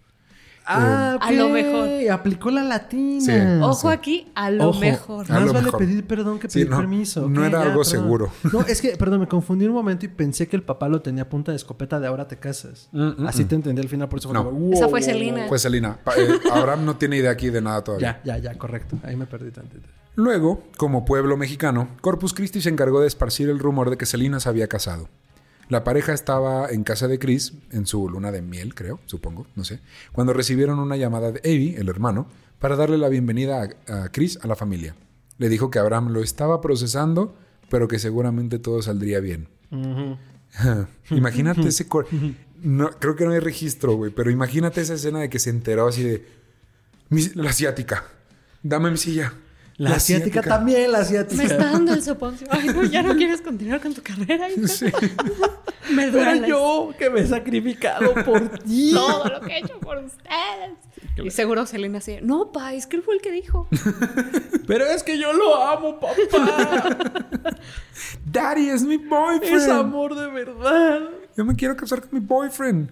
[0.65, 1.89] Ah, A lo mejor.
[2.12, 3.21] Aplicó la latina.
[3.21, 3.32] Sí.
[3.63, 3.93] Ojo Sí.
[3.93, 5.26] aquí, a lo Ojo, mejor.
[5.30, 5.80] A Más lo vale mejor.
[5.80, 7.28] pedir perdón que Sí, pedir no, permiso.
[7.30, 7.86] no era ya, algo perdón.
[7.86, 8.32] seguro.
[8.54, 11.24] No, es que, perdón, me confundí un momento y pensé que el papá lo tenía
[11.24, 12.89] a punta de escopeta de ahora te casas.
[12.91, 13.47] Mm, mm, Así mm.
[13.47, 14.45] te entendí al final, por eso fue No.
[14.45, 15.47] como, wow, Esa fue wow.
[15.50, 18.21] Pues Selina, eh, Abraham no tiene idea aquí de nada todavía.
[18.24, 18.97] Ya, ya, ya, correcto.
[19.04, 19.88] Ahí me perdí tantito.
[20.15, 24.39] Luego, como pueblo mexicano, Corpus Christi se encargó de esparcir el rumor de que Selina
[24.39, 25.08] se había casado.
[25.71, 29.63] La pareja estaba en casa de Chris, en su luna de miel, creo, supongo, no
[29.63, 29.79] sé,
[30.12, 32.27] cuando recibieron una llamada de Avi, el hermano,
[32.60, 34.95] para darle la bienvenida a, a Chris a la familia.
[35.38, 37.36] Le dijo que Abraham lo estaba procesando,
[37.69, 39.47] pero que seguramente todo saldría bien.
[41.09, 41.88] imagínate ese...
[41.88, 42.07] cor-
[42.61, 45.88] No, creo que no hay registro, güey, pero imagínate esa escena de que se enteró
[45.88, 46.26] así de...
[47.09, 48.03] "Mi- la asiática,
[48.61, 49.34] dame mi silla.
[49.82, 50.57] La, La asiática, asiática.
[50.57, 51.41] también, la asiática.
[51.41, 52.45] Me está dando el soponcio.
[52.51, 54.47] Ay, no, ya no quieres continuar con tu carrera.
[54.47, 54.67] hija?
[54.67, 54.86] Sí.
[55.91, 58.91] Me Pero duele yo, que me he sacrificado por ti.
[58.93, 60.77] todo lo que he hecho por ustedes.
[61.23, 63.67] Y seguro Selena así, no, pa, es que él fue el que dijo.
[64.67, 66.99] Pero es que yo lo amo, papá.
[68.25, 69.55] Daddy es mi boyfriend.
[69.63, 70.99] es amor de verdad.
[71.36, 72.91] Yo me quiero casar con mi boyfriend.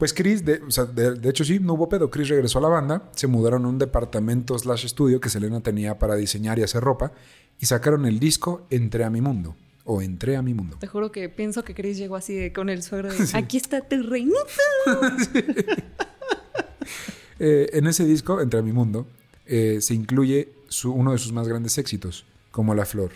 [0.00, 2.10] Pues Chris, de, o sea, de, de hecho sí, no hubo pedo.
[2.10, 5.98] Chris regresó a la banda, se mudaron a un departamento slash estudio que Selena tenía
[6.00, 7.12] para diseñar y hacer ropa
[7.60, 10.78] y sacaron el disco Entré a mi mundo o Entré a mi mundo.
[10.80, 13.82] Te juro que pienso que Chris llegó así de- con el suegro de, aquí está
[13.82, 14.38] tu reinita.
[17.42, 19.06] Eh, en ese disco, Entre a mi mundo,
[19.46, 23.12] eh, se incluye su- uno de sus más grandes éxitos, como La Flor,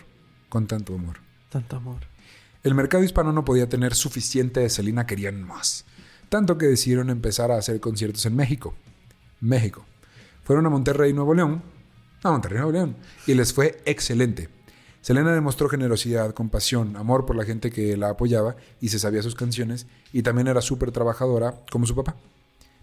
[0.49, 1.17] con tanto amor.
[1.49, 1.97] Tanto amor.
[2.63, 5.84] El mercado hispano no podía tener suficiente de Selena, querían más.
[6.29, 8.73] Tanto que decidieron empezar a hacer conciertos en México.
[9.39, 9.85] México.
[10.43, 11.61] Fueron a Monterrey, Nuevo León.
[12.23, 12.95] A Monterrey, Nuevo León.
[13.27, 14.49] Y les fue excelente.
[15.01, 19.35] Selena demostró generosidad, compasión, amor por la gente que la apoyaba y se sabía sus
[19.35, 19.85] canciones.
[20.11, 22.15] Y también era súper trabajadora como su papá.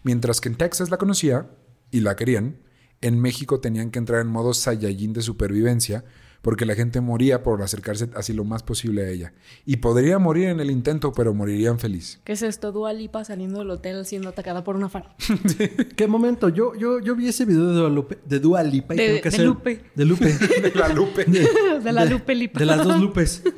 [0.04, 1.50] Mientras que en Texas la conocía
[1.90, 2.58] y la querían,
[3.00, 6.04] en México tenían que entrar en modo Saiyajin de supervivencia
[6.42, 9.32] porque la gente moría por acercarse así lo más posible a ella.
[9.64, 12.20] Y podría morir en el intento, pero morirían feliz.
[12.24, 12.72] ¿Qué es esto?
[12.72, 15.04] Dua Lipa saliendo del hotel siendo atacada por una fan.
[15.96, 16.48] ¿Qué momento?
[16.48, 19.20] Yo, yo, yo vi ese video de Dua, Lupe- de Dua Lipa y De- tengo
[19.22, 19.84] que de hacer- Lupe.
[19.94, 20.26] De Lupe.
[20.62, 21.24] De la Lupe.
[21.24, 22.58] De la De- Lupe Lipa.
[22.58, 23.42] De las dos Lupes.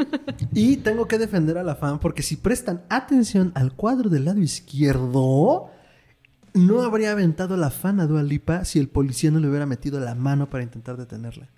[0.53, 4.41] Y tengo que defender a la fan porque si prestan atención al cuadro del lado
[4.41, 5.71] izquierdo,
[6.53, 9.99] no habría aventado la fan a Dua Lipa si el policía no le hubiera metido
[10.01, 11.49] la mano para intentar detenerla.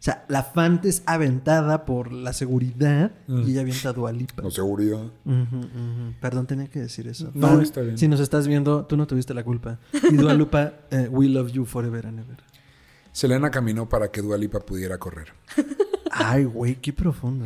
[0.00, 4.42] O sea, la fan es aventada por la seguridad y ella avienta a Dua Lipa.
[4.42, 5.02] No, seguridad.
[6.22, 7.30] Perdón, tenía que decir eso.
[7.34, 7.98] No, Fan, está bien.
[7.98, 9.78] Si nos estás viendo, tú no tuviste la culpa.
[10.10, 12.38] Y Dua Lipa, eh, we love you forever and ever.
[13.12, 15.34] Selena caminó para que Dua Lipa pudiera correr.
[16.10, 17.44] Ay, güey, qué profundo.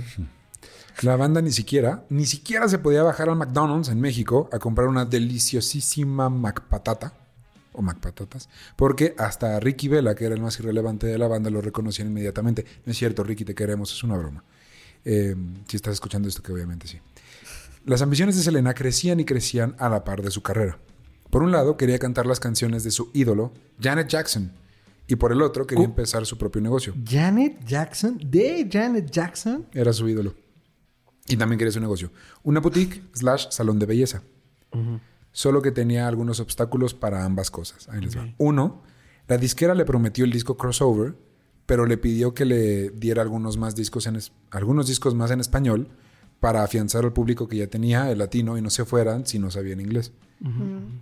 [1.02, 4.86] La banda ni siquiera, ni siquiera se podía bajar al McDonald's en México a comprar
[4.86, 7.14] una deliciosísima McPatata
[7.74, 11.60] o McPatatas, porque hasta Ricky Vela, que era el más irrelevante de la banda, lo
[11.60, 12.64] reconocían inmediatamente.
[12.86, 14.44] No es cierto, Ricky, te queremos, es una broma.
[15.04, 15.36] Eh,
[15.68, 16.98] si estás escuchando esto, que obviamente sí.
[17.84, 20.78] Las ambiciones de Selena crecían y crecían a la par de su carrera.
[21.28, 24.52] Por un lado, quería cantar las canciones de su ídolo, Janet Jackson,
[25.06, 25.92] y por el otro, quería ¿Cómo?
[25.92, 26.94] empezar su propio negocio.
[27.06, 29.66] Janet Jackson, de Janet Jackson.
[29.72, 30.34] Era su ídolo.
[31.26, 32.10] Y también quería su negocio.
[32.42, 34.22] Una boutique slash salón de belleza.
[35.36, 37.88] Solo que tenía algunos obstáculos para ambas cosas.
[37.88, 38.32] Ahí les va.
[38.38, 38.82] Uno,
[39.28, 41.16] la disquera le prometió el disco crossover,
[41.66, 45.40] pero le pidió que le diera algunos más discos en es- algunos discos más en
[45.40, 45.88] español
[46.38, 49.50] para afianzar al público que ya tenía el latino y no se fueran si no
[49.50, 50.12] sabían inglés.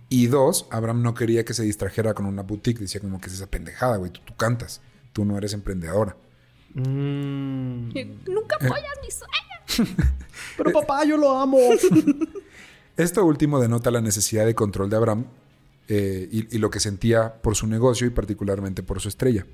[0.09, 2.79] Y dos, Abraham no quería que se distrajera con una boutique.
[2.79, 4.09] Decía como que es esa pendejada, güey.
[4.11, 4.81] Tú, tú cantas.
[5.11, 6.15] Tú no eres emprendedora.
[6.73, 7.89] Mm.
[8.29, 9.95] Nunca apoyas mi sueño.
[10.57, 11.57] Pero papá, yo lo amo.
[12.97, 15.25] Esto último denota la necesidad de control de Abraham
[15.87, 19.45] eh, y, y lo que sentía por su negocio y particularmente por su estrella.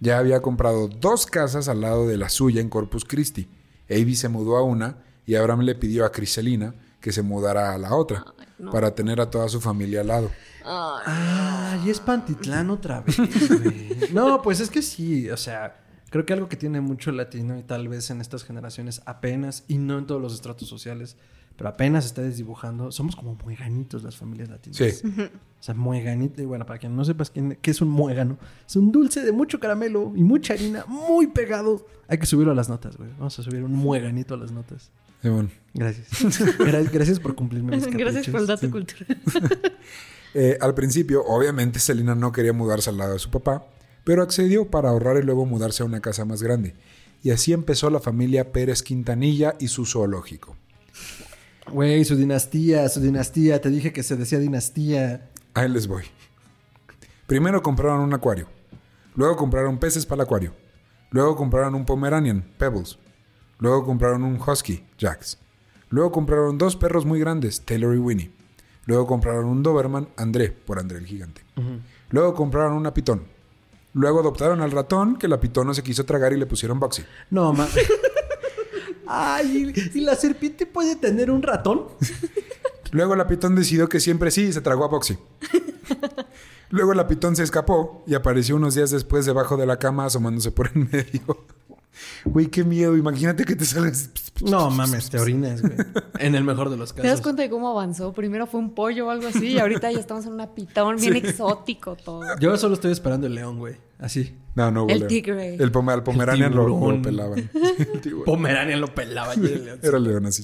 [0.00, 3.48] Ya había comprado dos casas al lado de la suya en Corpus Christi.
[3.90, 7.78] Avi se mudó a una y Abraham le pidió a Criselina que se mudara a
[7.78, 8.24] la otra
[8.58, 8.70] no.
[8.70, 10.30] para tener a toda su familia al lado.
[10.64, 14.12] Ay, Ah, y es Pantitlán otra vez, güey.
[14.12, 17.62] No, pues es que sí, o sea, creo que algo que tiene mucho latino y
[17.62, 21.16] tal vez en estas generaciones apenas, y no en todos los estratos sociales,
[21.60, 24.78] pero apenas está desdibujando, somos como mueganitos las familias latinas.
[24.78, 25.06] Sí.
[25.06, 28.76] O sea, mueganito, y bueno, para quien no sepas quién- qué es un muégano, es
[28.76, 31.86] un dulce de mucho caramelo y mucha harina, muy pegado.
[32.08, 33.10] Hay que subirlo a las notas, güey.
[33.18, 34.90] Vamos a subir un mueganito a las notas.
[35.20, 35.50] Simón.
[35.74, 36.08] Gracias.
[36.58, 39.20] Gra- Gracias por cumplirme mis Gracias por el dato cultural.
[40.32, 43.66] Eh, al principio, obviamente, Selena no quería mudarse al lado de su papá,
[44.04, 46.74] pero accedió para ahorrar y luego mudarse a una casa más grande.
[47.22, 50.56] Y así empezó la familia Pérez Quintanilla y su zoológico.
[51.70, 53.60] Güey, su dinastía, su dinastía.
[53.60, 55.30] Te dije que se decía dinastía.
[55.54, 56.04] Ahí les voy.
[57.26, 58.46] Primero compraron un acuario.
[59.14, 60.52] Luego compraron peces para el acuario.
[61.10, 62.98] Luego compraron un Pomeranian, Pebbles.
[63.58, 65.38] Luego compraron un Husky, Jax.
[65.90, 68.32] Luego compraron dos perros muy grandes, Taylor y Winnie.
[68.86, 71.42] Luego compraron un Doberman, André, por André el gigante.
[72.10, 73.24] Luego compraron una pitón.
[73.92, 77.04] Luego adoptaron al ratón, que la pitón no se quiso tragar y le pusieron Boxy.
[77.30, 77.68] No, ma.
[79.12, 81.88] Ay, ¿y la serpiente puede tener un ratón?
[82.92, 85.18] Luego la pitón decidió que siempre sí y se tragó a Boxy.
[86.70, 90.52] Luego la pitón se escapó y apareció unos días después debajo de la cama asomándose
[90.52, 91.44] por en medio.
[92.24, 92.96] Güey, qué miedo.
[92.96, 94.10] Imagínate que te salgas.
[94.42, 95.74] No mames, te orinas, güey.
[96.18, 97.22] En el mejor de los ¿Te das casos.
[97.22, 98.12] cuenta de cómo avanzó?
[98.12, 101.16] Primero fue un pollo o algo así y ahorita ya estamos en una pitón bien
[101.16, 102.22] exótico todo.
[102.38, 103.76] Yo solo estoy esperando el león, güey.
[103.98, 104.34] Así.
[104.54, 105.08] No, no, El güey.
[105.08, 105.54] tigre.
[105.56, 107.50] El, poma- el Pomeranian lo, pelaban.
[107.94, 108.24] El tiburón.
[108.24, 109.34] Pomerania lo pelaba.
[109.34, 109.80] y el león.
[109.82, 110.42] Era el león así.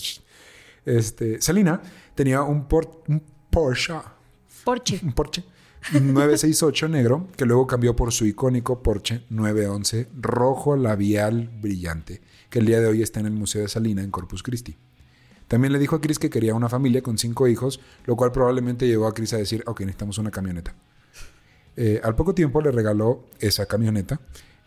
[0.84, 1.80] Este, Selina
[2.14, 3.94] tenía un, por- un Porsche.
[4.64, 5.00] Porche.
[5.02, 5.42] Un Porsche
[5.92, 12.20] 968 negro que luego cambió por su icónico Porsche 911 rojo labial brillante
[12.50, 14.76] que el día de hoy está en el Museo de Salina en Corpus Christi.
[15.48, 18.86] También le dijo a Chris que quería una familia con cinco hijos, lo cual probablemente
[18.86, 20.74] llevó a Chris a decir, ok, necesitamos una camioneta.
[21.76, 24.20] Eh, al poco tiempo le regaló esa camioneta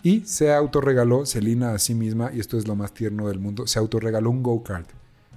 [0.04, 3.68] y se autorregaló Selina a sí misma, y esto es lo más tierno del mundo,
[3.68, 4.90] se autorregaló un go-kart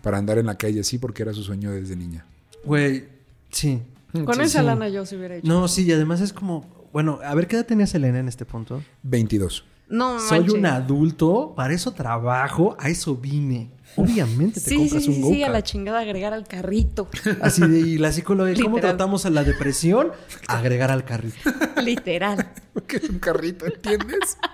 [0.02, 2.26] para andar en la calle así porque era su sueño desde niña.
[2.64, 3.08] Güey,
[3.50, 3.82] sí.
[4.12, 4.66] Con Sí, esa sí.
[4.66, 5.46] lana yo se hubiera hecho.
[5.46, 6.88] No, sí, y además es como...
[6.92, 8.82] Bueno, a ver, ¿qué edad tenía Selena en este punto?
[9.02, 9.64] 22.
[9.88, 13.70] No, Soy un adulto, para eso trabajo, a eso vine.
[13.96, 17.08] Obviamente te Sí, compras sí, un sí, sí, a la chingada agregar al carrito.
[17.42, 18.96] Así de, y la psicóloga, ¿cómo Literal.
[18.96, 20.12] tratamos a la depresión?
[20.48, 21.36] Agregar al carrito.
[21.82, 22.52] Literal.
[22.72, 24.38] Porque es un carrito, ¿entiendes?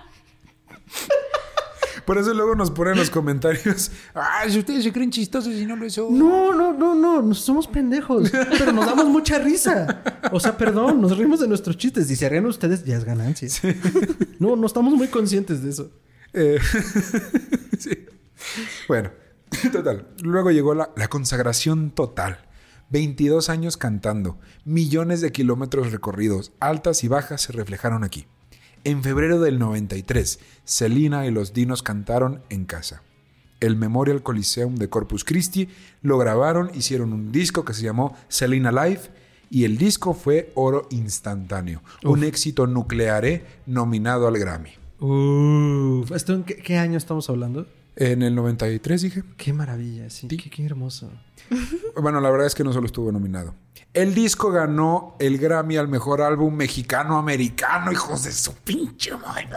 [2.05, 3.91] Por eso luego nos ponen en los comentarios.
[4.13, 6.17] Ay, si ustedes se creen chistosos y no lo son.
[6.17, 10.01] No, no, no, no, no somos pendejos, pero nos damos mucha risa.
[10.31, 12.07] O sea, perdón, nos rimos de nuestros chistes.
[12.07, 13.47] Si se ríen ustedes, ya es ganancia.
[14.39, 15.91] No, no estamos muy conscientes de eso.
[16.33, 16.59] Eh,
[17.77, 18.05] sí.
[18.87, 19.11] Bueno,
[19.71, 20.07] total.
[20.21, 22.39] Luego llegó la, la consagración total.
[22.89, 28.25] 22 años cantando, millones de kilómetros recorridos, altas y bajas se reflejaron aquí.
[28.85, 33.03] En febrero del 93, Selina y los Dinos cantaron en casa.
[33.59, 35.67] El Memorial Coliseum de Corpus Christi
[36.01, 39.01] lo grabaron, hicieron un disco que se llamó Selena Live
[39.49, 44.71] y el disco fue oro instantáneo, un éxito nuclear nominado al Grammy.
[44.99, 47.67] Uf, ¿esto en qué, qué año estamos hablando?
[47.97, 49.23] En el 93 dije.
[49.35, 50.27] Qué maravilla, sí.
[50.27, 51.11] Qué, qué hermoso.
[52.01, 53.53] Bueno, la verdad es que no solo estuvo nominado.
[53.93, 59.49] El disco ganó el Grammy al mejor álbum mexicano-americano, hijos de su pinche madre.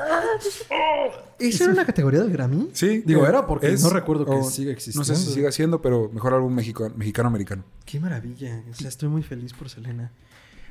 [1.38, 2.70] ¿Esa era una categoría del Grammy?
[2.72, 3.02] Sí.
[3.04, 5.00] Digo, eh, era porque es- no recuerdo que siga existiendo.
[5.00, 7.64] No sé si siga siendo, pero mejor álbum mexicano-americano.
[7.84, 8.62] Qué maravilla.
[8.70, 10.10] O sea, estoy muy feliz por Selena.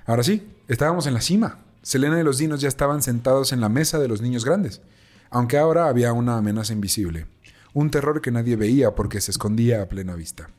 [0.06, 1.60] Ahora sí, estábamos en la cima.
[1.84, 4.82] Selena y los dinos ya estaban sentados en la mesa de los niños grandes.
[5.30, 7.28] Aunque ahora había una amenaza invisible.
[7.74, 10.50] Un terror que nadie veía porque se escondía a plena vista.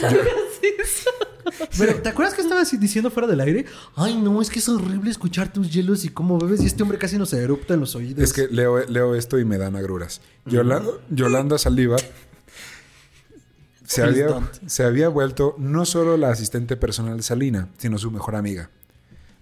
[1.78, 3.66] Pero, ¿te acuerdas que estabas diciendo fuera del aire?
[3.96, 6.98] Ay, no, es que es horrible escuchar tus hielos y cómo bebes y este hombre
[6.98, 8.22] casi nos erupta en los oídos.
[8.24, 10.20] Es que leo, leo esto y me dan agruras.
[10.46, 12.00] Yola- Yolanda Saldívar
[13.86, 18.36] se había, se había vuelto no solo la asistente personal de Salina, sino su mejor
[18.36, 18.70] amiga.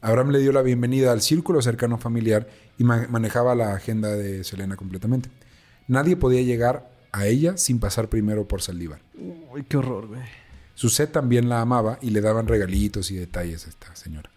[0.00, 2.48] Abraham le dio la bienvenida al círculo cercano familiar
[2.78, 5.30] y ma- manejaba la agenda de Selena completamente.
[5.86, 9.00] Nadie podía llegar a ella sin pasar primero por Saldívar.
[9.52, 10.20] Uy, qué horror, güey.
[10.74, 14.30] Su set también la amaba y le daban regalitos y detalles a esta señora.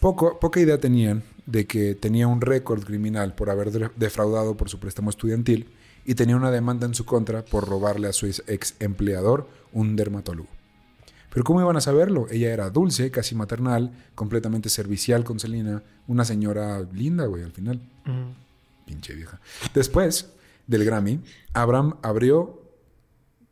[0.00, 4.68] Poco, poca idea tenían de que tenía un récord criminal por haber de- defraudado por
[4.68, 5.68] su préstamo estudiantil
[6.04, 10.48] y tenía una demanda en su contra por robarle a su ex empleador un dermatólogo.
[11.30, 12.26] Pero ¿cómo iban a saberlo?
[12.30, 17.80] Ella era dulce, casi maternal, completamente servicial con Selena, una señora linda, güey, al final.
[18.86, 19.40] Pinche vieja.
[19.74, 20.30] Después
[20.66, 21.20] del Grammy,
[21.52, 22.62] Abraham abrió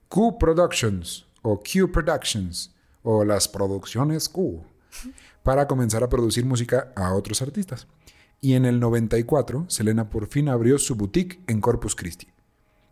[0.09, 4.63] Q Productions o Q Productions o las producciones Q
[5.43, 7.87] para comenzar a producir música a otros artistas.
[8.41, 12.29] Y en el 94, Selena por fin abrió su boutique en Corpus Christi.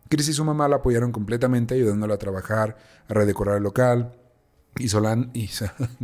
[0.09, 2.77] Chris y su mamá la apoyaron completamente, ayudándola a trabajar,
[3.07, 4.13] a redecorar el local.
[4.77, 5.49] Y, Solan, y,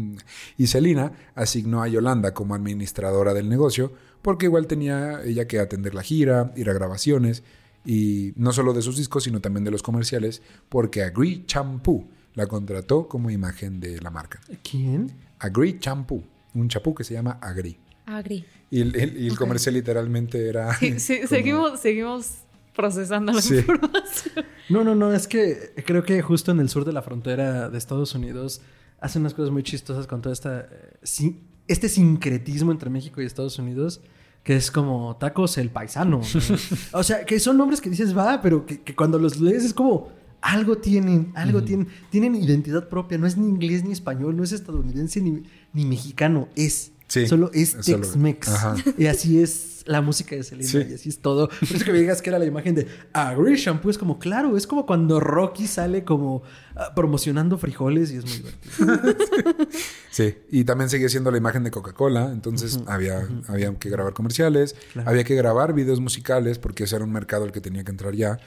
[0.57, 5.93] y Selena asignó a Yolanda como administradora del negocio, porque igual tenía ella que atender
[5.93, 7.43] la gira, ir a grabaciones,
[7.85, 12.47] y no solo de sus discos, sino también de los comerciales, porque Agree Shampoo la
[12.47, 14.39] contrató como imagen de la marca.
[14.63, 15.11] ¿Quién?
[15.39, 16.23] Agree Shampoo,
[16.53, 17.77] un champú que se llama Agree.
[18.05, 18.45] Agri.
[18.71, 19.39] Y el, el- y el Ok.
[19.39, 20.73] comercial literalmente era...
[20.75, 22.31] Sí, sí, como- seguimos, seguimos
[22.73, 23.55] procesando la Sí.
[23.57, 24.45] información.
[24.69, 27.77] No, no, no, es que creo que justo en el sur de la frontera de
[27.77, 28.61] Estados Unidos
[29.01, 31.33] hacen unas cosas muy chistosas con todo esta, eh,
[31.67, 34.01] este sincretismo entre México y Estados Unidos,
[34.43, 36.21] que es como tacos el paisano.
[36.21, 36.55] ¿no?
[36.99, 39.73] o sea, que son nombres que dices, va, pero que, que cuando los lees es
[39.73, 40.09] como,
[40.41, 44.51] algo tienen, algo tienen, tienen identidad propia, no es ni inglés ni español, no es
[44.51, 46.91] estadounidense ni, ni mexicano, es.
[47.07, 48.49] Sí, Solo es Tex-Mex.
[48.97, 50.77] Y así es la música de Selena Sí.
[50.89, 51.47] y así es todo.
[51.49, 54.55] Por eso que me digas que era la imagen de Agree Shampoo es como, claro,
[54.57, 56.43] es como cuando Rocky sale como
[56.75, 59.67] ah, promocionando frijoles y es muy divertido.
[60.11, 64.75] Sí, y también seguía siendo la imagen de Coca-Cola, entonces había, había que grabar comerciales,
[65.05, 68.15] había que grabar videos musicales porque ese era un mercado al que tenía que entrar
[68.15, 68.39] ya.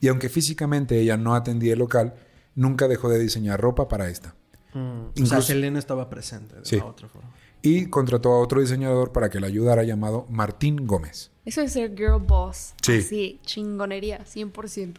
[0.00, 2.14] Y aunque físicamente ella no atendía el local,
[2.54, 4.34] nunca dejó de diseñar ropa para esta.
[4.74, 5.22] Mm.
[5.22, 6.76] O sea, Selena estaba presente de Sí.
[6.76, 7.30] una u otra forma.
[7.66, 11.32] Y contrató a otro diseñador para que la ayudara llamado Martín Gómez.
[11.44, 12.74] Eso es ser girl boss.
[12.80, 12.98] Sí.
[12.98, 14.94] Así, chingonería, 100%.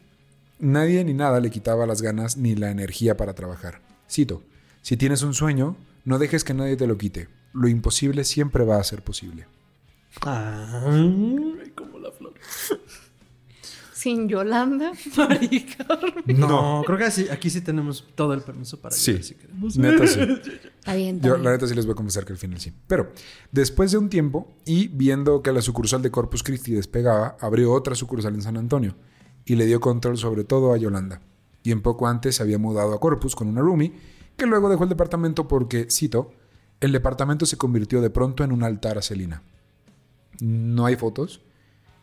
[0.59, 3.79] Nadie ni nada le quitaba las ganas ni la energía para trabajar.
[4.11, 4.43] Cito,
[4.81, 7.29] si tienes un sueño, no dejes que nadie te lo quite.
[7.53, 9.47] Lo imposible siempre va a ser posible.
[10.19, 12.33] Ay, como la flor.
[13.97, 16.39] Sin Yolanda, Mari Carmen.
[16.39, 19.23] No, creo que así- aquí sí tenemos todo el permiso para Sí.
[19.23, 19.75] si queremos.
[19.77, 20.19] Neta sí.
[20.19, 21.43] Está bien, está Yo, bien.
[21.45, 22.71] la neta, sí les voy a confesar que al final sí.
[22.87, 23.11] Pero,
[23.51, 27.95] después de un tiempo y viendo que la sucursal de Corpus Christi despegaba, abrió otra
[27.95, 28.95] sucursal en San Antonio
[29.45, 31.21] y le dio control sobre todo a Yolanda.
[31.63, 33.93] Y en poco antes se había mudado a Corpus con una roomie
[34.37, 36.31] que luego dejó el departamento porque, cito,
[36.81, 39.41] el departamento se convirtió de pronto en un altar a Celina.
[40.39, 41.41] No hay fotos,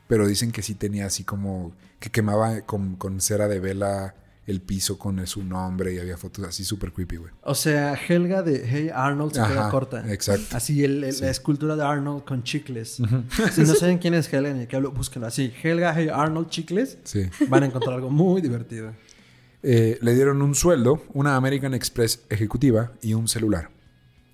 [0.07, 4.15] pero dicen que sí tenía así como que quemaba con, con cera de vela
[4.47, 7.33] el piso con su nombre y había fotos así súper creepy, güey.
[7.45, 10.13] O sea, Helga de Hey Arnold se queda Ajá, corta.
[10.13, 10.55] exacto.
[10.55, 13.01] Así el- el- la escultura de Arnold con chicles.
[13.53, 15.51] Si no saben quién es Helga ni qué hablo, búsquenlo así.
[15.63, 16.99] Helga Hey Arnold chicles.
[17.05, 17.31] Sí.
[17.49, 18.93] Van a encontrar algo muy divertido.
[19.63, 23.71] Eh, le dieron un sueldo, una American Express ejecutiva y un celular.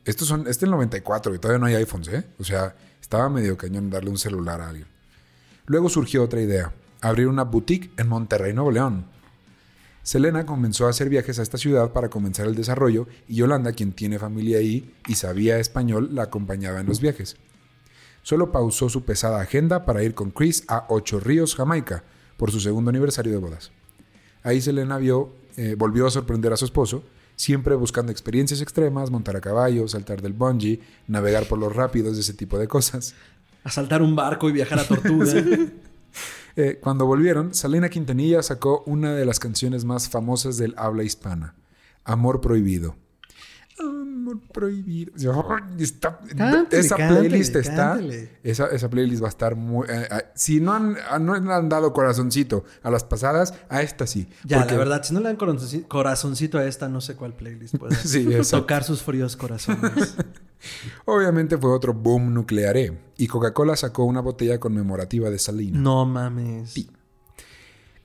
[0.04, 2.24] Estos son, este es el 94 y todavía no hay iPhones, ¿eh?
[2.40, 4.88] O sea, estaba medio cañón darle un celular a alguien.
[5.70, 9.04] Luego surgió otra idea, abrir una boutique en Monterrey, Nuevo León.
[10.02, 13.92] Selena comenzó a hacer viajes a esta ciudad para comenzar el desarrollo y Yolanda, quien
[13.92, 17.36] tiene familia ahí y sabía español, la acompañaba en los viajes.
[18.24, 22.02] Solo pausó su pesada agenda para ir con Chris a Ocho Ríos, Jamaica,
[22.36, 23.70] por su segundo aniversario de bodas.
[24.42, 27.04] Ahí Selena vio, eh, volvió a sorprender a su esposo,
[27.36, 32.34] siempre buscando experiencias extremas, montar a caballo, saltar del bungee, navegar por los rápidos, ese
[32.34, 33.14] tipo de cosas.
[33.64, 35.32] Asaltar un barco y viajar a Tortuga.
[36.56, 41.54] Eh, cuando volvieron, Selena Quintanilla sacó una de las canciones más famosas del habla hispana,
[42.04, 42.96] Amor Prohibido.
[44.30, 45.12] Amor Prohibido.
[45.48, 47.98] Ay, está- Cántale, esa cántale, playlist está.
[48.42, 49.86] Esa, esa playlist va a estar muy.
[49.88, 53.82] eh, eh, si no han, ah, no le han dado corazoncito a las pasadas, a
[53.82, 54.28] esta sí.
[54.44, 57.34] ya, Porque- la verdad, si no le dan corazonci- corazoncito a esta, no sé cuál
[57.34, 60.16] playlist puede Sí, tocar sus fríos corazones.
[61.06, 65.78] Obviamente fue otro boom nuclearé y Coca-Cola sacó una botella conmemorativa de Salina.
[65.78, 66.74] no mames.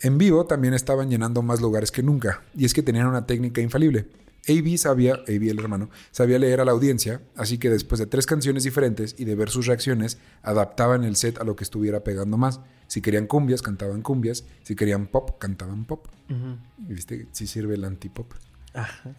[0.01, 3.61] En vivo también estaban llenando más lugares que nunca y es que tenían una técnica
[3.61, 4.07] infalible.
[4.47, 8.25] AB sabía, AB el hermano, sabía leer a la audiencia, así que después de tres
[8.25, 12.37] canciones diferentes y de ver sus reacciones, adaptaban el set a lo que estuviera pegando
[12.37, 12.61] más.
[12.87, 14.45] Si querían cumbias, cantaban cumbias.
[14.63, 16.07] Si querían pop, cantaban pop.
[16.29, 17.27] ¿Y ¿Viste?
[17.31, 18.31] Sí sirve el antipop.
[18.73, 19.11] Ajá.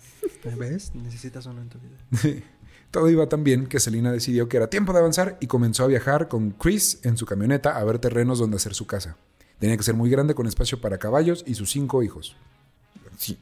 [0.57, 0.95] ¿Ves?
[0.95, 2.43] Necesitas uno en tu vida.
[2.91, 5.89] Todo iba tan bien que Selena decidió que era tiempo de avanzar y comenzó a
[5.89, 9.17] viajar con Chris en su camioneta a ver terrenos donde hacer su casa.
[9.59, 12.37] Tenía que ser muy grande con espacio para caballos y sus cinco hijos.
[13.17, 13.39] Sí.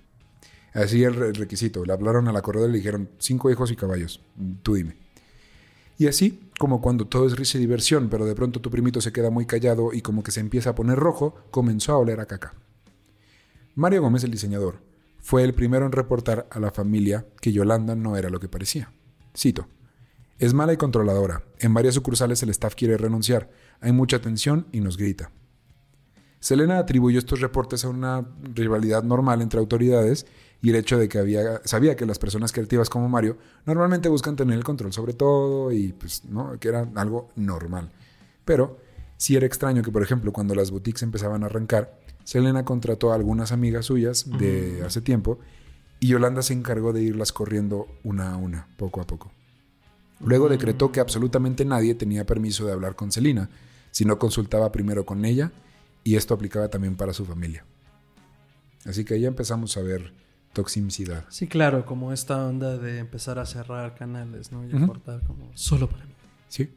[0.75, 1.85] Así el re- requisito.
[1.85, 4.21] Le hablaron a la corredora y le dijeron cinco hijos y caballos.
[4.63, 4.97] Tú dime.
[5.97, 9.13] Y así, como cuando todo es risa y diversión, pero de pronto tu primito se
[9.13, 12.27] queda muy callado y como que se empieza a poner rojo, comenzó a oler a
[12.27, 12.55] caca.
[13.77, 14.81] Mario Gómez, el diseñador,
[15.21, 18.93] fue el primero en reportar a la familia que Yolanda no era lo que parecía.
[19.37, 19.69] Cito.
[20.41, 21.45] Es mala y controladora.
[21.61, 23.51] En varias sucursales el staff quiere renunciar.
[23.81, 25.31] Hay mucha tensión y nos grita.
[26.41, 30.27] Selena atribuyó estos reportes a una rivalidad normal entre autoridades
[30.65, 33.37] y el hecho de que había, sabía que las personas creativas como Mario
[33.67, 37.91] normalmente buscan tener el control sobre todo y pues no, que era algo normal.
[38.47, 38.79] Pero
[39.19, 43.15] sí era extraño que, por ejemplo, cuando las boutiques empezaban a arrancar, Selena contrató a
[43.15, 45.39] algunas amigas suyas de hace tiempo
[46.01, 49.31] y Yolanda se encargó de irlas corriendo una a una, poco a poco.
[50.21, 53.51] Luego decretó que absolutamente nadie tenía permiso de hablar con Selena,
[53.91, 55.53] si no consultaba primero con ella,
[56.05, 57.67] y esto aplicaba también para su familia.
[58.87, 60.24] Así que ya empezamos a ver
[60.55, 61.27] toxicidad.
[61.29, 64.67] Sí, claro, como esta onda de empezar a cerrar canales, ¿no?
[64.67, 64.87] Y a Ujú.
[64.87, 66.13] cortar como solo para mí.
[66.49, 66.73] ¿Sí?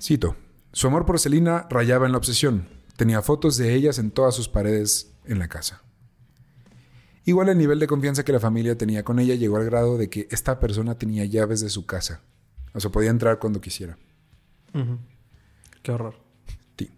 [0.00, 0.36] Cito.
[0.72, 2.68] Su amor por Selena rayaba en la obsesión.
[2.96, 5.82] Tenía fotos de ellas en todas sus paredes en la casa.
[7.24, 10.08] Igual el nivel de confianza que la familia tenía con ella llegó al grado de
[10.08, 12.20] que esta persona tenía llaves de su casa.
[12.72, 13.98] O sea, podía entrar cuando quisiera.
[15.82, 16.14] Qué horror.
[16.78, 16.90] Sí.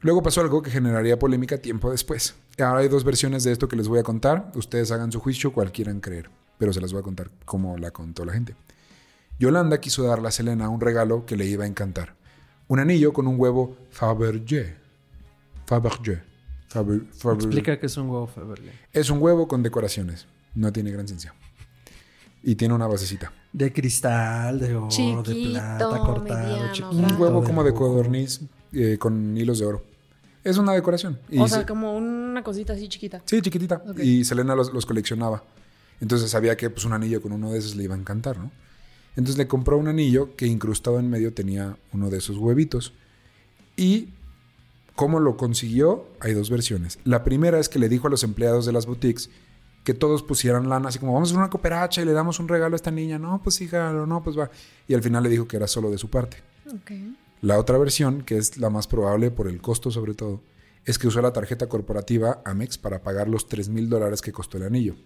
[0.00, 2.34] Luego pasó algo que generaría polémica tiempo después.
[2.58, 4.50] Ahora hay dos versiones de esto que les voy a contar.
[4.54, 6.30] Ustedes hagan su juicio cual quieran creer.
[6.58, 8.54] Pero se las voy a contar como la contó la gente.
[9.38, 12.14] Yolanda quiso darle a Selena un regalo que le iba a encantar.
[12.68, 14.74] un anillo con un huevo Fabergé.
[15.66, 16.22] Fabergé.
[16.68, 18.72] Faber- Faber- Explica que es un huevo Fabergé.
[18.92, 20.26] Es un huevo con decoraciones.
[20.54, 21.32] No tiene gran ciencia.
[22.42, 23.32] Y tiene una basecita.
[23.52, 26.90] De cristal, de oro, de plata, cortado, mediano.
[26.90, 28.40] Un huevo como de codorniz
[28.72, 29.84] eh, con hilos de oro.
[30.48, 31.18] Es una decoración.
[31.28, 33.20] Y O se- sea, como una cosita así chiquita.
[33.24, 33.82] Sí, chiquitita.
[34.02, 35.42] Y Selena los, los coleccionaba.
[36.00, 38.50] Entonces sabía que pues, un anillo con uno de esos le iba a encantar, ¿no?
[39.16, 42.92] Entonces le compró un anillo que incrustado en medio tenía uno de esos huevitos.
[43.76, 44.10] Y
[44.94, 46.98] cómo lo consiguió, hay dos versiones.
[47.04, 49.30] La primera es que le dijo a los empleados de las boutiques
[49.84, 52.48] que todos pusieran lana, así como vamos a hacer una cooperacha y le damos un
[52.48, 53.18] regalo a esta niña.
[53.18, 54.50] No, pues hija, no, pues va.
[54.86, 56.38] Y al final le dijo que era solo de su parte.
[56.68, 56.90] Ok.
[57.42, 60.42] La otra versión, que es la más probable por el costo sobre todo,
[60.84, 64.56] es que usó la tarjeta corporativa Amex para pagar los 3 mil dólares que costó
[64.56, 64.96] el anillo.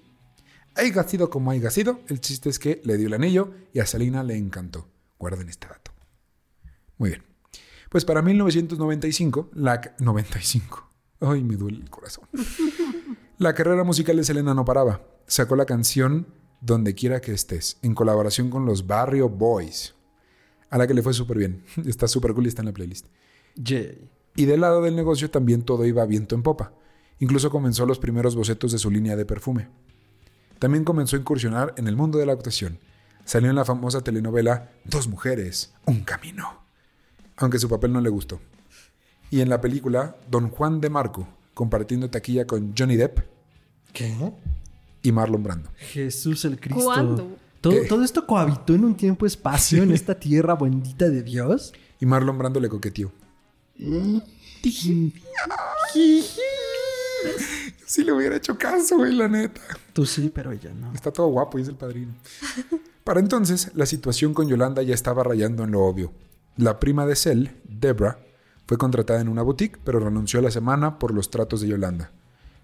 [0.76, 3.86] Haya sido como haya sido, el chiste es que le dio el anillo y a
[3.86, 4.88] Selena le encantó.
[5.18, 5.90] Guarden este dato.
[6.98, 7.24] Muy bien.
[7.90, 9.80] Pues para 1995, la...
[9.80, 10.88] ca- 95.
[11.20, 12.24] Ay, me duele el corazón.
[13.38, 15.00] La carrera musical de Selena no paraba.
[15.26, 16.26] Sacó la canción
[16.60, 19.94] Donde quiera que estés, en colaboración con los Barrio Boys,
[20.70, 21.62] a la que le fue súper bien.
[21.84, 23.06] Está súper cool y está en la playlist.
[24.36, 26.72] Y del lado del negocio también todo iba viento en popa.
[27.18, 29.68] Incluso comenzó los primeros bocetos de su línea de perfume.
[30.58, 32.78] También comenzó a incursionar en el mundo de la actuación.
[33.24, 36.62] Salió en la famosa telenovela Dos mujeres, un camino.
[37.36, 38.40] Aunque su papel no le gustó.
[39.30, 43.20] Y en la película Don Juan de Marco, compartiendo taquilla con Johnny Depp
[43.92, 44.14] ¿Qué?
[45.02, 45.70] y Marlon Brando.
[45.76, 46.84] Jesús el Cristo.
[46.84, 47.36] ¿Cuándo?
[47.60, 51.72] ¿Todo, esto cohabitó en un tiempo-espacio en esta tierra bendita de Dios.
[52.00, 53.12] Y Marlon Brando le coqueteó.
[57.86, 59.60] Si le hubiera hecho caso, güey, la neta.
[59.92, 60.92] Tú sí, pero ella no.
[60.94, 62.12] Está todo guapo, dice el padrino.
[63.04, 66.12] Para entonces, la situación con Yolanda ya estaba rayando en lo obvio.
[66.56, 68.18] La prima de Cell, Debra,
[68.66, 72.12] fue contratada en una boutique, pero renunció a la semana por los tratos de Yolanda.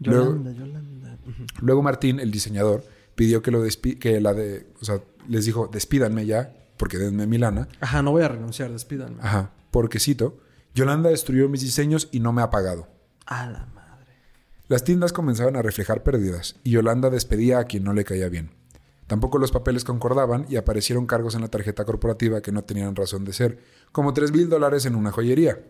[0.00, 1.18] Luego- Yolanda, Yolanda.
[1.60, 2.84] Luego Martín, el diseñador,
[3.16, 7.26] pidió que lo despi- que la de, o sea, les dijo, despídanme ya, porque denme
[7.26, 7.66] mi lana.
[7.80, 9.18] Ajá, no voy a renunciar, despídanme.
[9.20, 10.38] Ajá, porque cito,
[10.74, 12.86] Yolanda destruyó mis diseños y no me ha pagado.
[13.26, 14.12] A la madre.
[14.68, 18.50] Las tiendas comenzaban a reflejar pérdidas y Yolanda despedía a quien no le caía bien.
[19.06, 23.24] Tampoco los papeles concordaban y aparecieron cargos en la tarjeta corporativa que no tenían razón
[23.24, 23.58] de ser,
[23.92, 25.60] como 3 mil dólares en una joyería.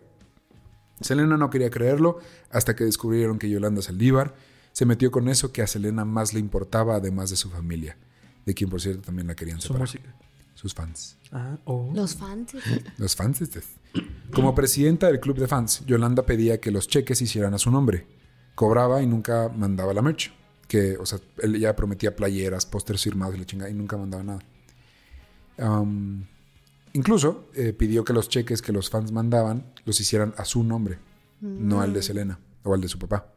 [1.01, 2.17] Selena no quería creerlo
[2.49, 4.33] hasta que descubrieron que Yolanda Saldívar
[4.77, 7.97] se metió con eso que a Selena más le importaba además de su familia,
[8.45, 9.87] de quien por cierto también la querían Su separar.
[9.87, 10.15] música.
[10.53, 11.17] Sus fans.
[11.31, 11.89] Ah, oh.
[11.95, 12.51] Los fans.
[12.99, 13.41] Los fans.
[14.31, 17.71] Como presidenta del club de fans, Yolanda pedía que los cheques se hicieran a su
[17.71, 18.05] nombre.
[18.53, 20.31] Cobraba y nunca mandaba la merch.
[20.67, 24.21] Que, o sea, él- ella prometía playeras, pósters firmados y la chingada y nunca mandaba
[24.23, 24.39] nada.
[26.93, 30.99] Incluso eh, pidió que los cheques que los fans mandaban los hicieran a su nombre,
[31.41, 33.33] no al de Selena o al de su papá.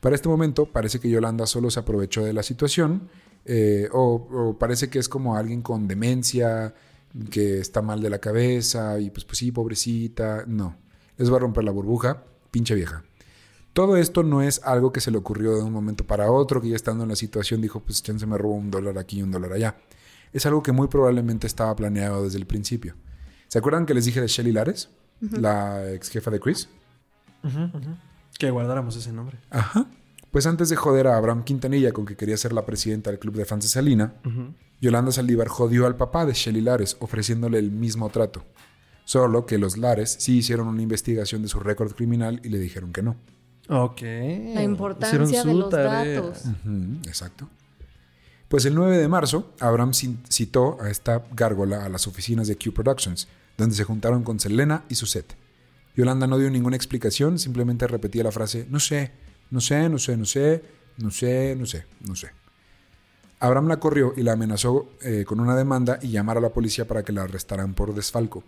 [0.00, 3.08] Para este momento parece que Yolanda solo se aprovechó de la situación
[3.44, 6.74] eh, o, o parece que es como alguien con demencia,
[7.30, 10.44] que está mal de la cabeza y pues, pues sí, pobrecita.
[10.46, 10.76] No,
[11.16, 13.04] les va a romper la burbuja, pinche vieja.
[13.72, 16.68] Todo esto no es algo que se le ocurrió de un momento para otro, que
[16.68, 19.30] ya estando en la situación dijo, pues chance me robo un dólar aquí y un
[19.30, 19.76] dólar allá.
[20.32, 22.94] Es algo que muy probablemente estaba planeado desde el principio.
[23.46, 24.90] ¿Se acuerdan que les dije de Shelly Lares?
[25.20, 26.68] La ex jefa de Chris.
[28.38, 29.38] Que guardáramos ese nombre.
[29.50, 29.86] Ajá.
[30.30, 33.34] Pues antes de joder a Abraham Quintanilla con que quería ser la presidenta del club
[33.34, 34.14] de fans de Salina.
[34.80, 38.44] Yolanda Saldívar jodió al papá de Shelly Lares ofreciéndole el mismo trato.
[39.04, 42.92] Solo que los Lares sí hicieron una investigación de su récord criminal y le dijeron
[42.92, 43.16] que no.
[43.68, 44.02] Ok.
[44.02, 46.20] La importancia de los tarea.
[46.20, 46.44] datos.
[47.06, 47.48] Exacto.
[48.48, 52.72] Pues el 9 de marzo, Abraham citó a esta gárgola a las oficinas de Q
[52.72, 55.36] Productions, donde se juntaron con Selena y su set.
[55.98, 59.10] Yolanda no dio ninguna explicación, simplemente repetía la frase, no sé,
[59.50, 60.62] no sé, no sé, no sé,
[60.96, 62.30] no sé, no sé, no sé.
[63.40, 66.86] Abraham la corrió y la amenazó eh, con una demanda y llamar a la policía
[66.86, 68.44] para que la arrestaran por desfalco.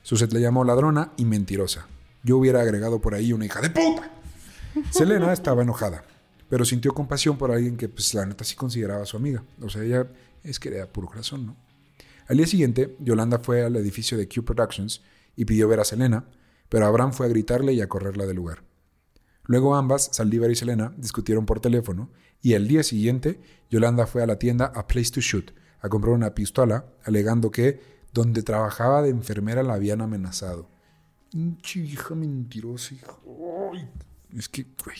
[0.00, 1.88] Suset le llamó ladrona y mentirosa.
[2.22, 4.10] Yo hubiera agregado por ahí una hija de puta.
[4.90, 6.04] Selena estaba enojada,
[6.48, 9.44] pero sintió compasión por alguien que, pues, la neta sí consideraba su amiga.
[9.60, 10.06] O sea, ella
[10.42, 11.56] es que era puro corazón, ¿no?
[12.28, 15.02] Al día siguiente, Yolanda fue al edificio de Q Productions
[15.36, 16.24] y pidió ver a Selena,
[16.68, 18.64] pero Abraham fue a gritarle y a correrla del lugar.
[19.44, 22.10] Luego ambas, Saldívar y Selena, discutieron por teléfono
[22.42, 23.40] y al día siguiente,
[23.70, 27.80] Yolanda fue a la tienda A Place to Shoot a comprar una pistola, alegando que
[28.12, 30.68] donde trabajaba de enfermera la habían amenazado.
[31.30, 32.94] Pinche hija mentirosa,
[34.36, 34.98] Es que, güey,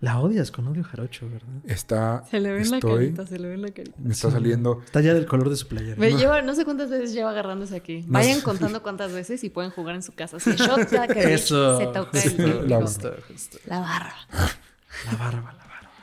[0.00, 1.48] La odias con odio jarocho, ¿verdad?
[1.66, 2.24] está.
[2.30, 3.96] Se le ve en la estoy- carita, se le ve en la carita.
[3.98, 4.80] Me está saliendo.
[4.84, 5.96] Está ya del color de su playera.
[5.98, 8.02] Me lleva, no sé cuántas veces lleva agarrándose aquí.
[8.08, 10.40] Vayan contando cuántas veces y pueden jugar en su casa.
[10.40, 10.50] Si
[11.12, 11.76] que Eso.
[11.78, 12.36] se toca el Sí,
[12.66, 13.58] la- Justo, justo.
[13.66, 14.14] La barba,
[15.04, 15.56] la barba.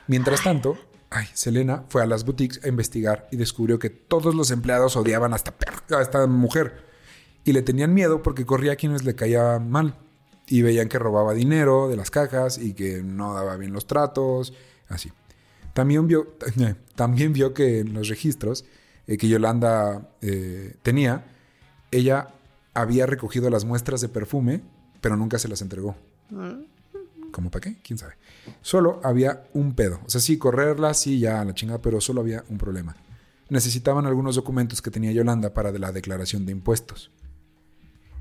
[0.05, 0.77] Mientras tanto,
[1.09, 5.33] ay, Selena fue a las boutiques a investigar y descubrió que todos los empleados odiaban
[5.33, 5.55] a esta,
[5.97, 6.85] a esta mujer
[7.43, 9.95] y le tenían miedo porque corría a quienes le caía mal
[10.47, 14.53] y veían que robaba dinero de las cajas y que no daba bien los tratos,
[14.87, 15.11] así.
[15.73, 16.35] También vio,
[16.95, 18.65] también vio que en los registros
[19.05, 21.25] eh, que Yolanda eh, tenía,
[21.91, 22.29] ella
[22.73, 24.61] había recogido las muestras de perfume,
[25.01, 25.95] pero nunca se las entregó.
[27.31, 27.77] ¿Cómo para qué?
[27.83, 28.13] ¿Quién sabe?
[28.61, 29.99] Solo había un pedo.
[30.05, 32.95] O sea, sí, correrla, sí, ya, la chingada, pero solo había un problema.
[33.49, 37.11] Necesitaban algunos documentos que tenía Yolanda para la declaración de impuestos.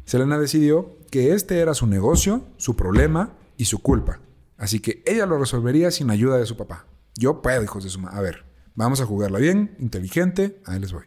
[0.07, 4.21] Selena decidió que este era su negocio, su problema y su culpa.
[4.57, 6.87] Así que ella lo resolvería sin ayuda de su papá.
[7.17, 8.17] Yo puedo, hijos de su madre.
[8.17, 8.45] A ver,
[8.77, 11.05] vamos a jugarla bien, inteligente, ahí les voy.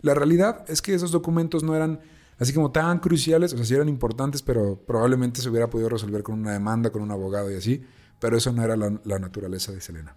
[0.00, 2.00] La realidad es que esos documentos no eran
[2.38, 6.22] así como tan cruciales, o sea, sí eran importantes, pero probablemente se hubiera podido resolver
[6.22, 7.84] con una demanda, con un abogado y así,
[8.20, 10.16] pero eso no era la, la naturaleza de Selena.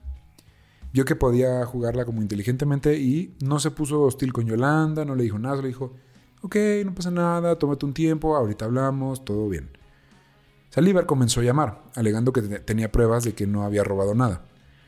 [0.93, 5.23] Vio que podía jugarla como inteligentemente y no se puso hostil con Yolanda, no le
[5.23, 5.95] dijo nada, le dijo,
[6.43, 9.69] ok, no pasa nada, tómate un tiempo, ahorita hablamos, todo bien.
[10.69, 14.43] Salivar comenzó a llamar, alegando que te- tenía pruebas de que no había robado nada,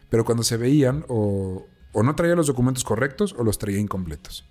[0.09, 4.45] pero cuando se veían o, o no traía los documentos correctos o los traía incompletos.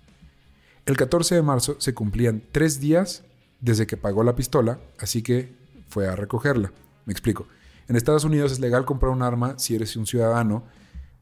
[0.85, 3.23] El 14 de marzo se cumplían tres días
[3.59, 5.55] desde que pagó la pistola, así que
[5.89, 6.71] fue a recogerla.
[7.05, 7.47] Me explico.
[7.87, 10.63] En Estados Unidos es legal comprar un arma si eres un ciudadano,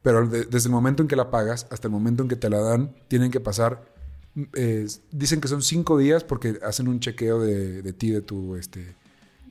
[0.02, 2.50] pero de- desde el momento en que la pagas hasta el momento en que te
[2.50, 3.93] la dan, tienen que pasar.
[4.54, 8.56] Eh, dicen que son cinco días porque hacen un chequeo de, de ti, de tu
[8.56, 8.94] este,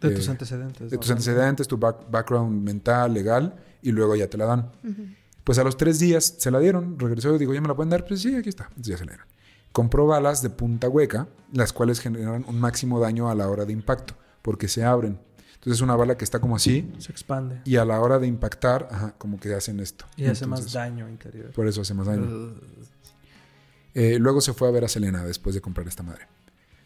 [0.02, 0.90] De tus antecedentes.
[0.92, 1.00] de ¿no?
[1.02, 4.72] tus antecedentes, tu back- background mental, legal, y luego ya te la dan.
[5.44, 7.90] Pues a los tres días se la dieron, regresó y dijo, ¿ya me la pueden
[7.90, 8.06] dar?
[8.06, 8.66] Pues sí, aquí está.
[8.70, 9.28] Entonces ya se la dieron.
[9.72, 13.74] Compró balas de punta hueca, las cuales generan un máximo daño a la hora de
[13.74, 15.20] impacto, porque se abren.
[15.56, 17.62] Entonces es una bala que está como así, Se expande.
[17.66, 20.06] y a la hora de impactar, ajá, como que hacen esto.
[20.18, 21.52] Y hace más daño interior.
[21.52, 22.54] Por eso hace más daño.
[23.94, 26.28] Eh, luego se fue a ver a Selena después de comprar esta madre.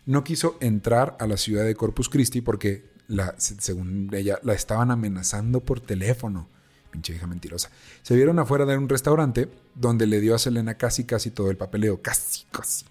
[0.05, 2.89] No quiso entrar a la ciudad de Corpus Christi porque,
[3.37, 6.47] según ella, la estaban amenazando por teléfono.
[6.91, 7.69] Pinche hija mentirosa.
[8.01, 11.57] Se vieron afuera de un restaurante donde le dio a Selena casi, casi todo el
[11.57, 12.01] papeleo.
[12.01, 12.85] Casi, casi.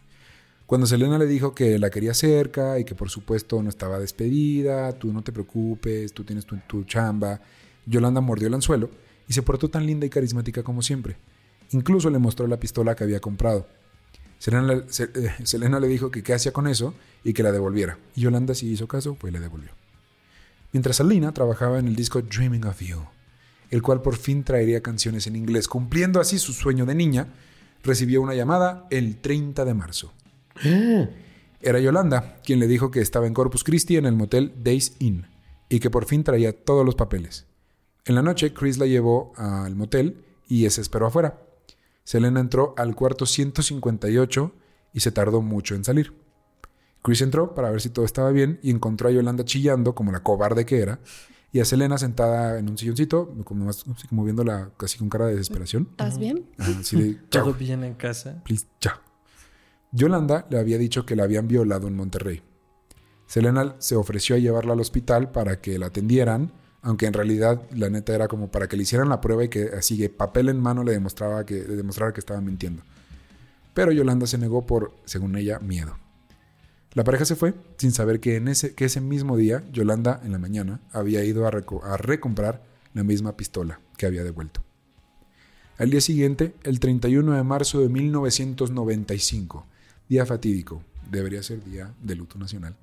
[0.67, 4.93] Cuando Selena le dijo que la quería cerca y que por supuesto no estaba despedida,
[4.93, 7.41] tú no te preocupes, tú tienes tu chamba,
[7.87, 8.91] Yolanda mordió el anzuelo
[9.29, 11.17] y se portó tan linda y carismática como siempre.
[11.71, 13.67] Incluso le mostró la pistola que había comprado.
[14.39, 17.53] Selena, le- Se- eh, Selena le dijo que qué hacía con eso y que la
[17.53, 17.99] devolviera.
[18.15, 19.71] Y Yolanda sí hizo caso, pues le devolvió.
[20.73, 22.99] Mientras Alina trabajaba en el disco Dreaming of You,
[23.71, 27.29] el cual por fin traería canciones en inglés, cumpliendo así su sueño de niña,
[27.83, 30.13] recibió una llamada el 30 de marzo.
[31.61, 35.27] Era Yolanda quien le dijo que estaba en Corpus Christi en el motel Days Inn
[35.69, 37.47] y que por fin traía todos los papeles.
[38.05, 41.41] En la noche, Chris la llevó al motel y se esperó afuera.
[42.07, 44.53] Selena entró al cuarto 158
[44.93, 46.15] y se tardó mucho en salir.
[47.03, 50.23] Chris entró para ver si todo estaba bien y encontró a Yolanda chillando como la
[50.23, 51.01] cobarde que era
[51.51, 53.69] y a Selena sentada en un silloncito, como,
[54.09, 55.89] como viéndola casi con cara de desesperación.
[55.91, 56.47] ¿Estás bien?
[56.59, 58.41] Ajá, así de, Todo "Chao, bien en casa.
[58.45, 59.01] please, chao".
[59.91, 62.43] Yolanda le había dicho que la habían violado en Monterrey.
[63.27, 66.53] Selena se ofreció a llevarla al hospital para que la atendieran,
[66.83, 69.71] aunque en realidad la neta era como para que le hicieran la prueba y que
[69.77, 72.83] así de papel en mano le demostraba que, le que estaba mintiendo.
[73.75, 75.99] Pero Yolanda se negó por, según ella, miedo.
[76.95, 80.33] La pareja se fue sin saber que, en ese, que ese mismo día, Yolanda, en
[80.33, 82.63] la mañana, había ido a, a recomprar
[82.95, 84.63] la misma pistola que había devuelto.
[85.77, 89.67] Al día siguiente, el 31 de marzo de 1995,
[90.09, 92.77] día fatídico, debería ser día de luto nacional,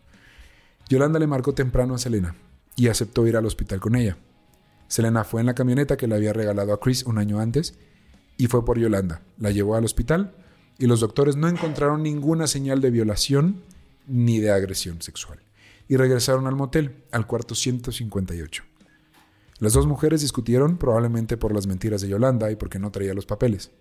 [0.90, 2.36] Yolanda le marcó temprano a Selena
[2.76, 4.18] y aceptó ir al hospital con ella.
[4.88, 7.78] Selena fue en la camioneta que le había regalado a Chris un año antes
[8.38, 9.22] y fue por Yolanda.
[9.38, 10.36] La llevó al hospital
[10.78, 13.64] y los doctores no encontraron ninguna señal de violación
[14.08, 15.40] ni de agresión sexual.
[15.88, 18.64] Y regresaron al motel, al cuarto 158.
[19.60, 23.26] Las dos mujeres discutieron probablemente por las mentiras de Yolanda y porque no traía los
[23.26, 23.72] papeles.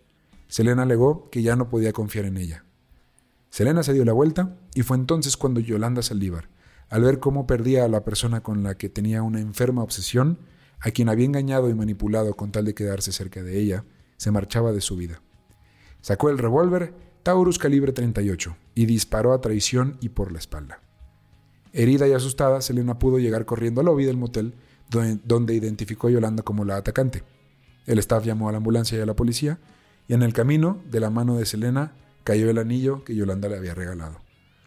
[0.49, 2.65] Selena alegó que ya no podía confiar en ella.
[3.51, 6.49] Selena se dio la vuelta y fue entonces cuando Yolanda Saldívar,
[6.93, 10.39] al ver cómo perdía a la persona con la que tenía una enferma obsesión,
[10.79, 13.87] a quien había engañado y manipulado con tal de quedarse cerca de ella,
[14.19, 15.23] se marchaba de su vida.
[16.03, 20.83] Sacó el revólver Taurus calibre 38 y disparó a traición y por la espalda.
[21.73, 24.53] Herida y asustada, Selena pudo llegar corriendo al lobby del motel,
[24.91, 27.23] donde, donde identificó a Yolanda como la atacante.
[27.87, 29.59] El staff llamó a la ambulancia y a la policía,
[30.09, 33.57] y en el camino, de la mano de Selena, cayó el anillo que Yolanda le
[33.57, 34.21] había regalado,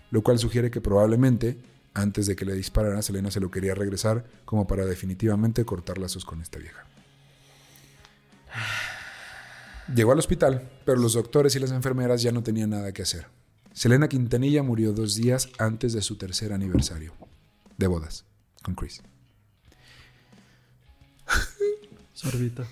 [0.10, 4.26] lo cual sugiere que probablemente, antes de que le disparara, Selena se lo quería regresar
[4.46, 6.86] como para definitivamente cortar lazos con esta vieja.
[9.94, 13.28] Llegó al hospital, pero los doctores y las enfermeras ya no tenían nada que hacer.
[13.74, 17.14] Selena Quintanilla murió dos días antes de su tercer aniversario
[17.78, 18.26] de bodas
[18.64, 19.02] con Chris.
[22.14, 22.66] Sorbito.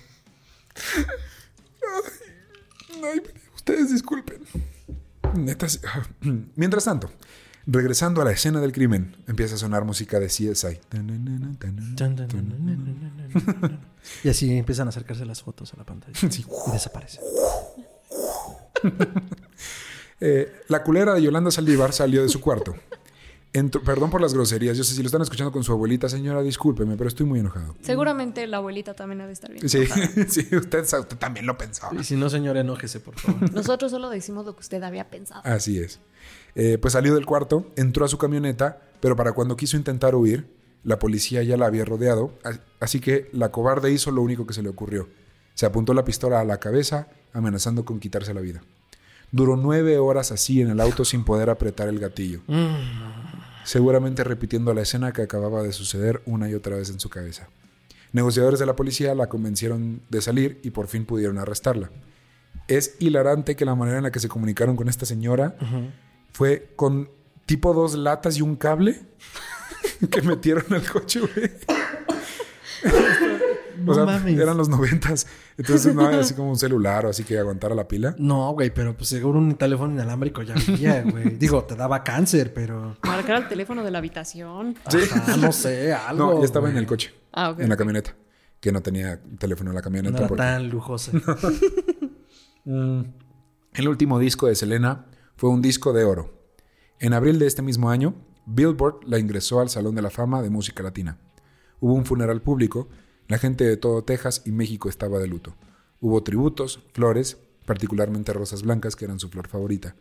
[3.02, 3.22] Ay,
[3.54, 4.42] ustedes disculpen.
[5.34, 5.66] Neta.
[6.56, 7.10] Mientras tanto,
[7.66, 10.80] regresando a la escena del crimen, empieza a sonar música de CSI.
[14.22, 16.14] Y así empiezan a acercarse las fotos a la pantalla.
[16.30, 16.44] Sí.
[16.68, 17.20] Y desaparece.
[20.20, 22.74] Eh, la culera de Yolanda Saldívar salió de su cuarto.
[23.52, 24.76] Entró- perdón por las groserías.
[24.78, 27.74] Yo sé si lo están escuchando con su abuelita, señora, discúlpeme, pero estoy muy enojado.
[27.82, 29.68] Seguramente la abuelita también ha de estar bien.
[29.68, 29.84] Sí,
[30.28, 32.00] sí, usted, usted también lo pensaba.
[32.00, 33.52] Y si no, señor, enójese, por favor.
[33.52, 35.42] Nosotros solo decimos lo que usted había pensado.
[35.44, 35.98] Así es.
[36.54, 40.46] Eh, pues salió del cuarto, entró a su camioneta, pero para cuando quiso intentar huir,
[40.84, 42.32] la policía ya la había rodeado,
[42.78, 45.08] así que la cobarde hizo lo único que se le ocurrió.
[45.54, 48.62] Se apuntó la pistola a la cabeza, amenazando con quitarse la vida.
[49.32, 52.40] Duró nueve horas así en el auto sin poder apretar el gatillo,
[53.64, 57.48] seguramente repitiendo la escena que acababa de suceder una y otra vez en su cabeza.
[58.12, 61.90] Negociadores de la policía la convencieron de salir y por fin pudieron arrestarla.
[62.68, 65.56] Es hilarante que la manera en la que se comunicaron con esta señora
[66.34, 67.08] fue con
[67.46, 69.00] tipo dos latas y un cable
[70.10, 71.50] que metieron al coche, güey.
[73.78, 74.38] No o sea, mames.
[74.38, 75.26] eran los noventas.
[75.56, 78.14] Entonces no había así como un celular o así que aguantara la pila.
[78.18, 81.30] No, güey, pero pues seguro un teléfono inalámbrico ya había, güey.
[81.38, 82.96] Digo, te daba cáncer, pero.
[83.02, 84.76] Marcar el teléfono de la habitación.
[84.84, 86.34] Ajá, no sé, algo.
[86.34, 87.60] No, ya estaba en el coche, Ah, ok.
[87.60, 88.14] en la camioneta.
[88.60, 90.18] Que no tenía teléfono en la No camioneta.
[90.18, 91.12] era porque- tan lujosa.
[92.64, 95.06] El último disco de Selena
[95.36, 96.32] fue un disco de oro.
[97.00, 98.14] En abril de este mismo año,
[98.46, 101.18] Billboard la ingresó al Salón de la Fama de Música Latina.
[101.80, 102.88] Hubo un funeral público,
[103.28, 105.56] la gente de todo Texas y México estaba de luto.
[106.00, 109.96] Hubo tributos, flores, particularmente rosas blancas, que eran su flor favorita.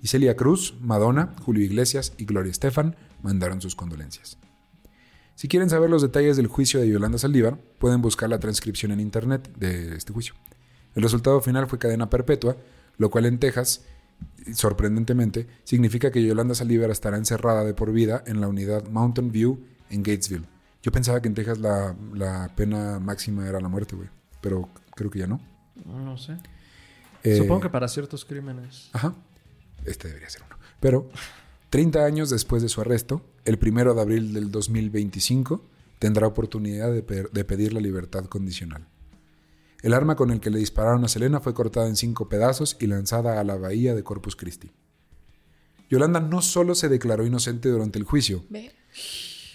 [0.00, 4.38] Y Celia Cruz, Madonna, Julio Iglesias y Gloria Estefan mandaron sus condolencias.
[5.34, 9.00] Si quieren saber los detalles del juicio de Yolanda Saldívar, pueden buscar la transcripción en
[9.00, 10.34] internet de este juicio.
[10.94, 12.56] El resultado final fue cadena perpetua,
[12.96, 13.84] lo cual en Texas,
[14.54, 19.60] sorprendentemente, significa que Yolanda Saldívar estará encerrada de por vida en la unidad Mountain View
[19.90, 20.46] en Gatesville.
[20.82, 24.08] Yo pensaba que en Texas la, la pena máxima era la muerte, güey,
[24.40, 25.40] pero creo que ya no.
[25.86, 26.36] No sé.
[27.22, 28.90] Eh, Supongo que para ciertos crímenes.
[28.92, 29.14] Ajá.
[29.84, 30.56] Este debería ser uno.
[30.80, 31.08] Pero
[31.70, 35.64] 30 años después de su arresto, el primero de abril del 2025,
[36.00, 38.88] tendrá oportunidad de, pe- de pedir la libertad condicional.
[39.82, 42.86] El arma con el que le dispararon a Selena fue cortada en cinco pedazos y
[42.86, 44.70] lanzada a la bahía de Corpus Christi.
[45.90, 48.72] Yolanda no solo se declaró inocente durante el juicio, Ve.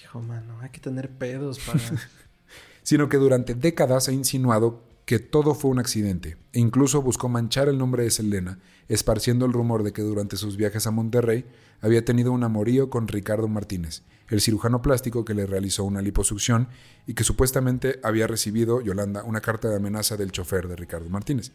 [0.03, 1.79] Hijo, mano, hay que tener pedos para.
[2.83, 7.69] sino que durante décadas ha insinuado que todo fue un accidente e incluso buscó manchar
[7.69, 8.59] el nombre de Selena,
[8.89, 11.45] esparciendo el rumor de que durante sus viajes a Monterrey
[11.81, 16.67] había tenido un amorío con Ricardo Martínez, el cirujano plástico que le realizó una liposucción
[17.05, 21.51] y que supuestamente había recibido Yolanda una carta de amenaza del chofer de Ricardo Martínez.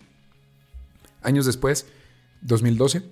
[1.23, 1.87] Años después,
[2.43, 3.03] 2012,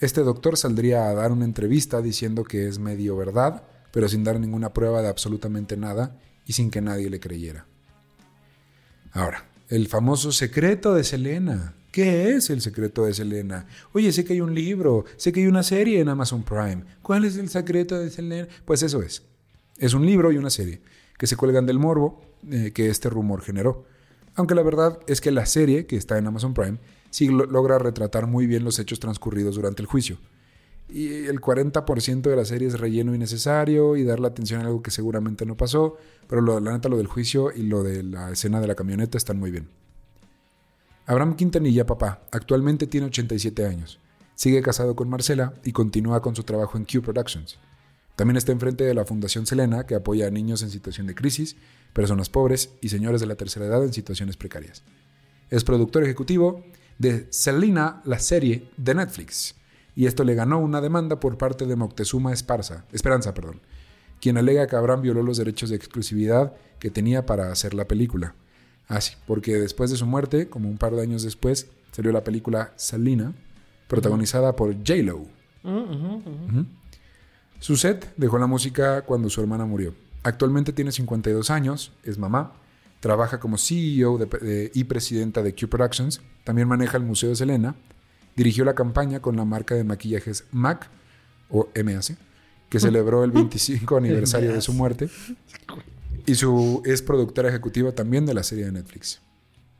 [0.00, 3.62] este doctor saldría a dar una entrevista diciendo que es medio verdad,
[3.92, 7.66] pero sin dar ninguna prueba de absolutamente nada y sin que nadie le creyera.
[9.12, 11.74] Ahora, el famoso secreto de Selena.
[11.92, 13.66] ¿Qué es el secreto de Selena?
[13.92, 16.82] Oye, sé que hay un libro, sé que hay una serie en Amazon Prime.
[17.02, 18.48] ¿Cuál es el secreto de Selena?
[18.64, 19.22] Pues eso es.
[19.78, 20.80] Es un libro y una serie
[21.18, 22.20] que se cuelgan del morbo
[22.50, 23.84] eh, que este rumor generó.
[24.34, 26.78] Aunque la verdad es que la serie, que está en Amazon Prime,
[27.10, 30.16] sí lo- logra retratar muy bien los hechos transcurridos durante el juicio.
[30.88, 34.90] Y el 40% de la serie es relleno innecesario y darle atención a algo que
[34.90, 38.60] seguramente no pasó, pero lo, la neta lo del juicio y lo de la escena
[38.60, 39.68] de la camioneta están muy bien.
[41.06, 43.98] Abraham Quintanilla, papá, actualmente tiene 87 años.
[44.34, 47.58] Sigue casado con Marcela y continúa con su trabajo en Q Productions.
[48.14, 51.56] También está enfrente de la Fundación Selena, que apoya a niños en situación de crisis,
[51.92, 54.84] personas pobres y señores de la tercera edad en situaciones precarias.
[55.50, 56.64] Es productor ejecutivo
[56.98, 59.56] de Selena, la serie de Netflix,
[59.96, 63.60] y esto le ganó una demanda por parte de Moctezuma Esparza, Esperanza, perdón,
[64.20, 68.34] quien alega que Abraham violó los derechos de exclusividad que tenía para hacer la película.
[68.88, 72.72] Así, porque después de su muerte, como un par de años después, salió la película
[72.76, 73.32] Selena,
[73.88, 75.26] protagonizada por J-Lo.
[75.64, 76.66] Ujú.
[77.60, 79.94] Su set dejó la música cuando su hermana murió.
[80.24, 82.52] Actualmente tiene 52 años, es mamá,
[83.00, 87.36] trabaja como CEO de- de- y presidenta de Q Productions, también maneja el Museo de
[87.36, 87.74] Selena,
[88.36, 90.88] dirigió la campaña con la marca de maquillajes MAC
[91.50, 92.16] o MAC,
[92.68, 95.08] que celebró el 25 aniversario de su muerte,
[96.26, 99.20] y su, es productora ejecutiva también de la serie de Netflix.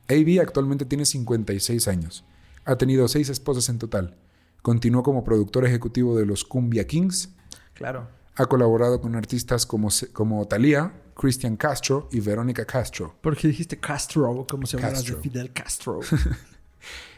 [0.08, 2.24] AB actualmente tiene 56 años,
[2.64, 4.16] ha tenido seis esposas en total,
[4.62, 7.30] continuó como productor ejecutivo de los Cumbia Kings,
[7.74, 8.08] Claro.
[8.36, 13.14] ha colaborado con artistas como, como Thalía, Christian Castro y Verónica Castro.
[13.20, 15.14] Porque dijiste Castro, como se llama de.
[15.16, 16.00] Fidel Castro.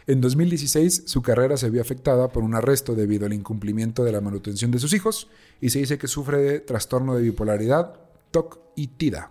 [0.07, 4.21] En 2016, su carrera se vio afectada por un arresto debido al incumplimiento de la
[4.21, 5.29] manutención de sus hijos
[5.63, 7.95] y se dice que sufre de trastorno de bipolaridad,
[8.35, 9.31] TOC y TIDA.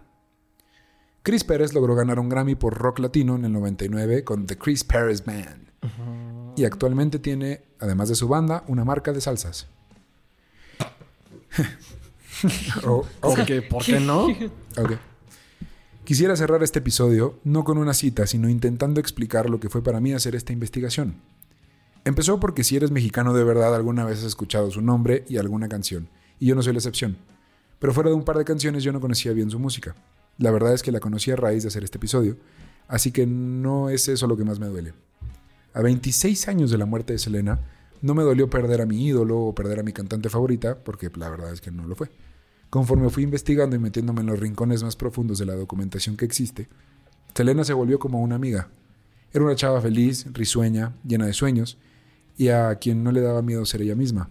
[1.24, 4.86] Chris Pérez logró ganar un Grammy por rock latino en el 99 con The Chris
[4.86, 5.68] Pérez Band.
[6.56, 9.68] Y actualmente tiene, además de su banda, una marca de salsas.
[12.86, 13.36] Oh, oh.
[13.36, 14.28] ¿Por qué, ¿Por qué no?
[16.04, 20.02] Quisiera cerrar este episodio no con una cita, sino intentando explicar lo que fue para
[20.02, 21.22] mí hacer esta investigación.
[22.04, 25.70] Empezó porque si eres mexicano de verdad alguna vez has escuchado su nombre y alguna
[25.70, 27.18] canción, y yo no soy la excepción.
[27.84, 29.94] Pero fuera de un par de canciones yo no conocía bien su música.
[30.38, 32.38] La verdad es que la conocí a raíz de hacer este episodio,
[32.88, 34.94] así que no es eso lo que más me duele.
[35.74, 37.60] A 26 años de la muerte de Selena,
[38.02, 41.28] no me dolió perder a mi ídolo o perder a mi cantante favorita, porque la
[41.28, 42.10] verdad es que no lo fue.
[42.70, 46.70] Conforme fui investigando y metiéndome en los rincones más profundos de la documentación que existe,
[47.36, 48.70] Selena se volvió como una amiga.
[49.34, 51.78] Era una chava feliz, risueña, llena de sueños,
[52.38, 54.30] y a quien no le daba miedo ser ella misma.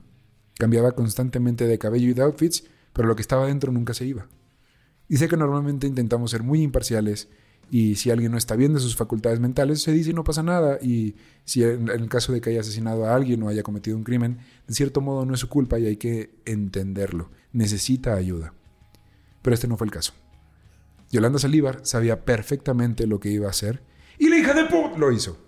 [0.59, 4.27] Cambiaba constantemente de cabello y de outfits, pero lo que estaba dentro nunca se iba.
[5.09, 7.29] Y sé que normalmente intentamos ser muy imparciales
[7.71, 10.43] y si alguien no está bien de sus facultades mentales, se dice y no pasa
[10.43, 10.79] nada.
[10.83, 14.05] Y si en, el caso de que haya asesinado a alguien o haya cometido un
[14.05, 17.31] crimen, de cierto modo no es su culpa y hay que entenderlo.
[17.53, 18.53] Necesita ayuda.
[19.41, 20.13] Pero este no fue el caso.
[21.11, 23.83] Yolanda Salívar sabía perfectamente lo que iba a hacer
[24.19, 25.39] y la hija de put lo hizo.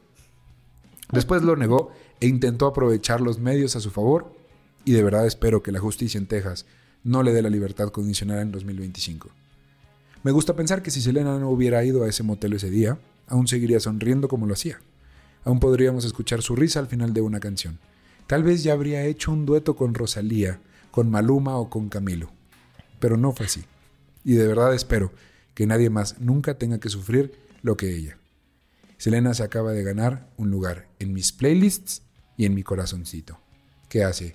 [1.12, 4.34] Después lo negó e intentó aprovechar los medios a su favor
[4.84, 6.66] y de verdad espero que la justicia en Texas
[7.04, 9.30] no le dé la libertad condicional en 2025.
[10.22, 12.98] Me gusta pensar que si Selena no hubiera ido a ese motel ese día,
[13.28, 14.80] aún seguiría sonriendo como lo hacía.
[15.44, 17.78] Aún podríamos escuchar su risa al final de una canción.
[18.26, 22.30] Tal vez ya habría hecho un dueto con Rosalía, con Maluma o con Camilo.
[22.98, 23.64] Pero no fue así.
[24.24, 25.12] Y de verdad espero
[25.52, 28.16] que nadie más nunca tenga que sufrir lo que ella.
[28.96, 32.00] Selena se acaba de ganar un lugar en mis playlists
[32.38, 33.38] y en mi corazoncito.
[33.90, 34.34] Que hace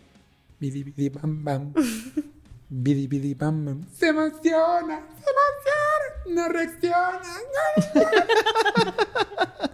[0.60, 1.74] bam bam.
[2.70, 3.82] Bidi bidi bam bam.
[3.98, 7.22] Se emociona, se emociona, no reacciona.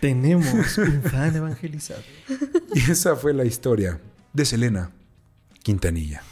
[0.00, 2.02] Tenemos un fan evangelizado.
[2.74, 4.00] Y esa fue la historia
[4.32, 4.92] de Selena
[5.64, 6.22] Quintanilla.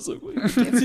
[0.00, 0.36] Qué hermoso, güey.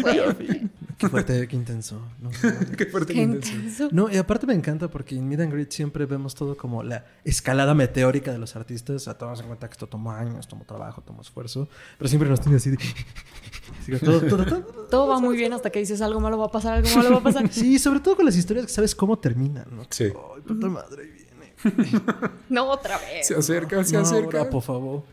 [0.04, 0.70] fuerte.
[0.98, 2.02] Qué fuerte, qué intenso.
[2.20, 2.30] No,
[2.78, 3.58] Qué fuerte Qué intención.
[3.60, 3.90] intenso.
[3.92, 7.06] No, y aparte me encanta porque en Meet and Greet siempre vemos todo como la
[7.24, 8.96] escalada meteórica de los artistas.
[8.96, 11.70] O sea, tomamos en cuenta que esto tomó años, tomó trabajo, tomó esfuerzo.
[12.00, 12.78] Pero siempre nos tiene así de...
[14.04, 16.78] todo, todo, todo- Todo va muy bien hasta que dices algo malo va a pasar,
[16.78, 17.48] algo malo va a pasar.
[17.52, 19.84] Sí, sobre todo con las historias que sabes cómo terminan, ¿no?
[19.90, 20.06] Sí.
[20.06, 22.02] Ay, puta madre, ahí viene.
[22.50, 23.28] No otra vez.
[23.28, 24.40] Se acerca, se No, acerca.
[24.40, 25.04] ahora, por favor.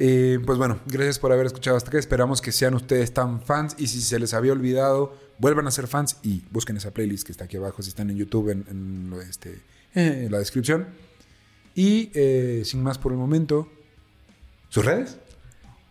[0.00, 1.98] Eh, pues bueno, gracias por haber escuchado hasta acá.
[1.98, 3.74] Esperamos que sean ustedes tan fans.
[3.78, 7.32] Y si se les había olvidado, vuelvan a ser fans y busquen esa playlist que
[7.32, 7.82] está aquí abajo.
[7.82, 9.60] Si están en YouTube, en, este,
[9.96, 10.86] eh, la descripción.
[11.74, 13.68] Y eh, sin más por el momento,
[14.68, 15.18] ¿sus redes?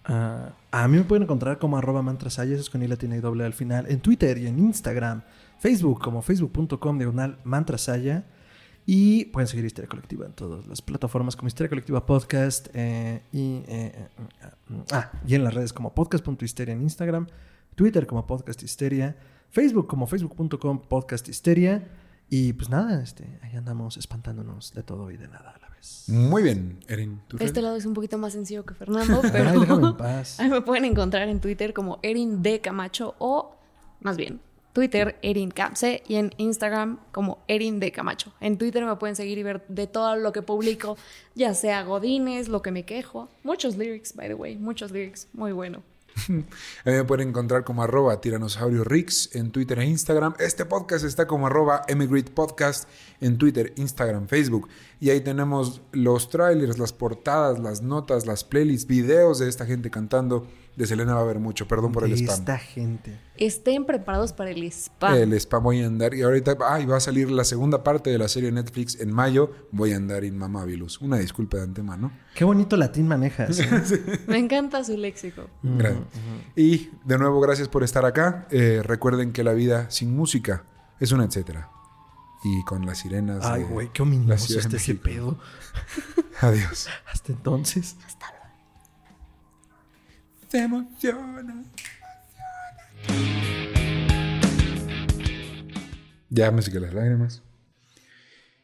[0.06, 3.20] Ah, a mí me pueden encontrar como arroba mantrasaya, eso es con I latina y
[3.20, 5.24] doble al final, en Twitter y en Instagram,
[5.60, 8.26] Facebook como facebook.com diagonal mantrasaya
[8.90, 13.58] y pueden seguir Histeria Colectiva en todas las plataformas como Histeria Colectiva Podcast eh, y,
[13.68, 14.08] eh, eh,
[14.94, 17.28] ah, y en las redes como podcast.histeria en Instagram,
[17.76, 19.18] Twitter como podcast histeria,
[19.50, 21.86] Facebook como facebook.com podcast histeria
[22.30, 26.06] y pues nada, este, ahí andamos espantándonos de todo y de nada a la vez.
[26.08, 27.20] Muy bien, Erin.
[27.28, 30.40] ¿tus Este lado es un poquito más sencillo que Fernando, pero Ay, déjame en paz.
[30.40, 32.62] ahí me pueden encontrar en Twitter como Erin D.
[32.62, 33.54] Camacho o
[34.00, 34.40] más bien
[34.78, 37.92] Twitter Erin Camse y en Instagram como Erin D.
[37.92, 38.32] Camacho.
[38.40, 40.98] En Twitter me pueden seguir y ver de todo lo que publico,
[41.34, 43.28] ya sea Godines, lo que me quejo.
[43.44, 45.82] Muchos lyrics, by the way, muchos lyrics, muy bueno.
[46.28, 50.36] A mí me pueden encontrar como arroba tiranosaurio Rix en Twitter e Instagram.
[50.38, 54.70] Este podcast está como arroba en Twitter, Instagram, Facebook.
[55.00, 59.90] Y ahí tenemos los trailers, las portadas, las notas, las playlists, videos de esta gente
[59.90, 60.46] cantando
[60.78, 61.68] de Selena va a haber mucho.
[61.68, 62.40] Perdón por el spam.
[62.40, 63.20] Esta gente.
[63.36, 65.16] Estén preparados para el spam.
[65.16, 66.14] El spam voy a andar.
[66.14, 69.52] Y ahorita ay, va a salir la segunda parte de la serie Netflix en mayo.
[69.72, 71.02] Voy a andar inmamabilus.
[71.02, 72.12] Una disculpa de antemano.
[72.36, 73.60] Qué bonito latín manejas.
[73.60, 74.20] ¿eh?
[74.28, 75.50] Me encanta su léxico.
[76.56, 78.48] Y de nuevo, gracias por estar acá.
[78.52, 80.64] Eh, recuerden que la vida sin música
[81.00, 81.72] es una etcétera.
[82.44, 83.44] Y con las sirenas.
[83.44, 85.40] Ay, güey, qué ominoso está ese pedo.
[86.40, 86.88] Adiós.
[87.12, 87.96] Hasta entonces.
[90.50, 91.64] Se emociona.
[96.30, 97.42] Ya me sigue las lágrimas.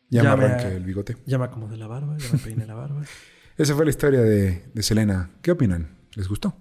[0.10, 1.18] Ya, Ya me me- arranqué el bigote.
[1.26, 3.01] Ya me acomodé la barba, ya me peiné la barba.
[3.57, 5.30] Esa fue la historia de, de Selena.
[5.41, 5.89] ¿Qué opinan?
[6.15, 6.55] ¿Les gustó?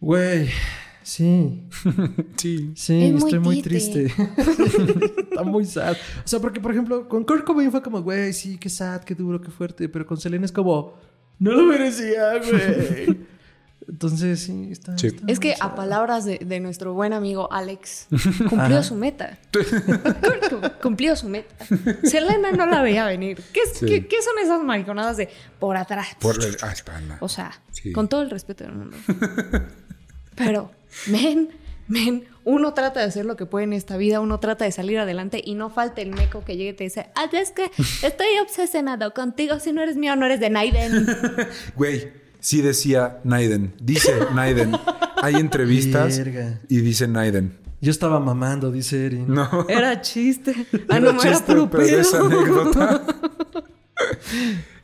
[0.00, 0.48] Güey,
[1.02, 1.68] sí,
[2.36, 2.72] Sí.
[2.74, 3.68] sí, Es muy estoy muy tite.
[3.68, 4.06] triste.
[5.30, 5.96] Está muy sad.
[6.24, 9.14] O sea, porque, por ejemplo, con Kurt Cobain fue como, güey, sí, qué sad, qué
[9.14, 9.88] duro, qué fuerte.
[9.88, 10.94] Pero con Selena es como,
[11.38, 13.31] no lo merecía, güey.
[13.92, 14.96] Entonces, sí, está.
[14.96, 15.08] Sí.
[15.08, 18.06] está Es que a palabras de, de nuestro buen amigo Alex,
[18.48, 18.82] cumplió Ajá.
[18.82, 19.38] su meta.
[20.82, 21.54] cumplió su meta.
[22.02, 23.42] Selena no la veía venir.
[23.52, 23.84] ¿Qué, es- Sí.
[23.86, 25.28] qué- qué son esas mariconadas de
[25.58, 26.08] por atrás?
[26.20, 27.18] Por el- ah, espalda.
[27.20, 27.92] O sea, Sí.
[27.92, 28.96] con todo el respeto del mundo.
[30.34, 30.70] Pero,
[31.08, 31.50] men,
[31.88, 34.98] men, uno trata de hacer lo que puede en esta vida, uno trata de salir
[34.98, 37.70] adelante y no falta el meco que llegue y te dice, ah, es que
[38.02, 41.06] estoy obsesionado contigo, si no eres mío, no eres de Naiden.
[41.76, 43.72] Güey, sí decía Naiden.
[43.80, 44.72] Dice Naiden.
[45.22, 46.20] Hay entrevistas
[46.68, 47.56] y dice Naiden.
[47.80, 49.26] Yo estaba mamando, dice Erin.
[49.32, 49.66] No.
[49.68, 50.54] Era chiste.
[50.88, 52.00] Ah, Era no, era chiste, puro pero pedo.
[52.00, 53.06] es anécdota.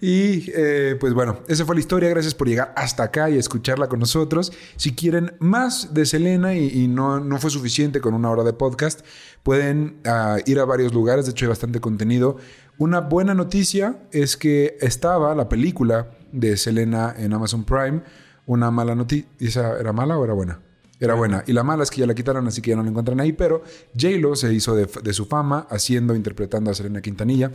[0.00, 2.08] Y eh, pues bueno, esa fue la historia.
[2.08, 4.52] Gracias por llegar hasta acá y escucharla con nosotros.
[4.76, 8.52] Si quieren más de Selena y, y no, no fue suficiente con una hora de
[8.52, 9.00] podcast,
[9.42, 11.24] pueden ah, ir a varios lugares.
[11.26, 12.36] De hecho, hay bastante contenido.
[12.78, 18.02] Una buena noticia es que estaba la película de Selena en Amazon Prime.
[18.46, 19.28] Una mala noticia.
[19.38, 20.60] ¿Esa era mala o era buena?
[21.00, 21.44] Era buena.
[21.46, 23.32] Y la mala es que ya la quitaron, así que ya no la encuentran ahí.
[23.32, 23.62] Pero
[23.98, 27.52] J-Lo se hizo de, de su fama haciendo, interpretando a Selena Quintanilla.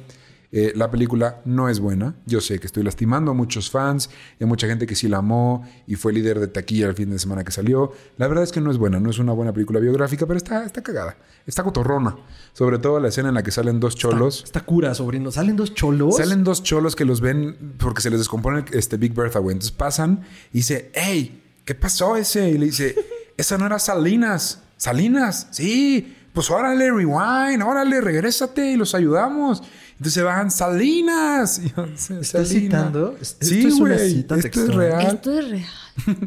[0.55, 2.13] Eh, la película no es buena.
[2.27, 5.17] Yo sé que estoy lastimando a muchos fans y a mucha gente que sí la
[5.17, 7.91] amó y fue líder de taquilla el fin de semana que salió.
[8.17, 10.63] La verdad es que no es buena, no es una buena película biográfica, pero está,
[10.63, 11.17] está cagada.
[11.47, 12.15] Está cotorrona.
[12.53, 14.43] Sobre todo la escena en la que salen dos cholos.
[14.43, 15.31] Está cura, sobrino.
[15.31, 16.17] ¿Salen dos cholos?
[16.17, 19.53] Salen dos cholos que los ven porque se les descompone este Big Bertha, güey.
[19.53, 20.21] Entonces pasan
[20.51, 22.51] y dice, hey, ¿qué pasó ese?
[22.51, 22.95] Y le dice,
[23.37, 24.61] esa no era Salinas.
[24.77, 26.15] Salinas, sí.
[26.31, 29.61] Pues órale, rewind, órale, regrésate y los ayudamos.
[29.93, 31.59] Entonces se van, Salinas.
[31.63, 32.61] Y yo, "Sí, ¿Estás Salina".
[32.61, 33.17] citando?
[33.21, 35.05] Es- Sí, esto es una güey, cita Esto es real.
[35.15, 35.65] Esto es real.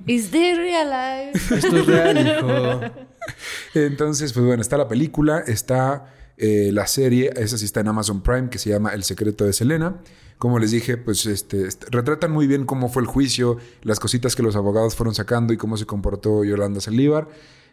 [0.06, 0.88] Is this real
[1.32, 1.54] life?
[1.56, 2.80] Esto es real, hijo.
[3.74, 8.22] Entonces, pues bueno, está la película, está eh, la serie, esa sí está en Amazon
[8.22, 9.96] Prime, que se llama El secreto de Selena.
[10.38, 14.36] Como les dije, pues este, est- retratan muy bien cómo fue el juicio, las cositas
[14.36, 17.28] que los abogados fueron sacando y cómo se comportó Yolanda Saldívar.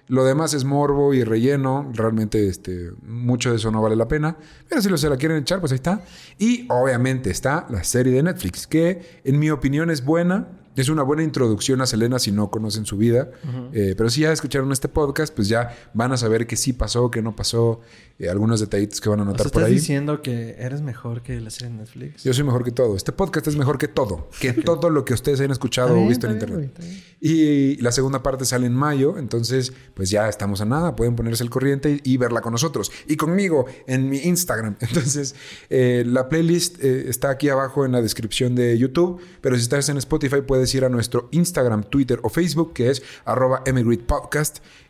[0.08, 1.90] Lo demás es morbo y relleno.
[1.94, 4.38] Realmente, este, mucho de eso no vale la pena.
[4.68, 6.04] Pero si lo se la quieren echar, pues ahí está.
[6.38, 10.48] Y obviamente está la serie de Netflix, que en mi opinión es buena.
[10.76, 13.30] Es una buena introducción a Selena si no conocen su vida.
[13.74, 17.12] Eh, pero si ya escucharon este podcast, pues ya van a saber que sí pasó,
[17.12, 17.82] que no pasó.
[18.20, 19.74] eh, algunos detallitos que van a O sea, notar por estás ahí.
[19.76, 22.24] diciendo que eres mejor que la serie de Netflix.
[22.24, 22.96] Yo soy mejor que todo.
[22.96, 24.30] Este podcast es mejor que todo.
[24.40, 26.78] Que todo lo que ustedes hayan escuchado o visto en bien, internet.
[26.80, 27.04] bien.
[27.20, 31.44] Y la segunda parte sale en mayo, entonces pues ya estamos a nada, pueden ponerse
[31.44, 34.76] el corriente y, y verla con nosotros y conmigo en mi Instagram.
[34.82, 35.36] Entonces
[35.70, 39.90] eh, la playlist eh, está aquí abajo en la descripción de YouTube, pero si estás
[39.90, 43.64] en Spotify puedes ir a nuestro Instagram, Twitter o Facebook que es arroba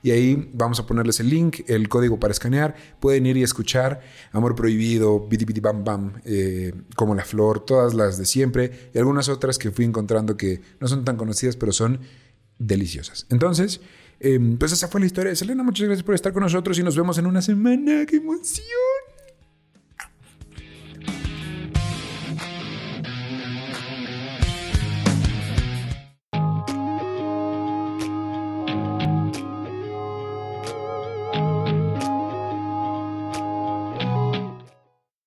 [0.02, 4.02] y ahí vamos a ponerles el link, el código para escanear, pueden ir y escuchar
[4.32, 8.98] Amor Prohibido, Biti Biti Bam Bam, eh, Como la Flor, todas las de siempre y
[8.98, 12.00] algunas otras que fui encontrando que no son tan conocidas pero son
[12.60, 13.26] deliciosas.
[13.30, 13.82] Entonces,
[14.20, 15.64] eh, pues esa fue la historia de Selena.
[15.64, 18.06] Muchas gracias por estar con nosotros y nos vemos en una semana.
[18.06, 19.13] ¡Qué emoción!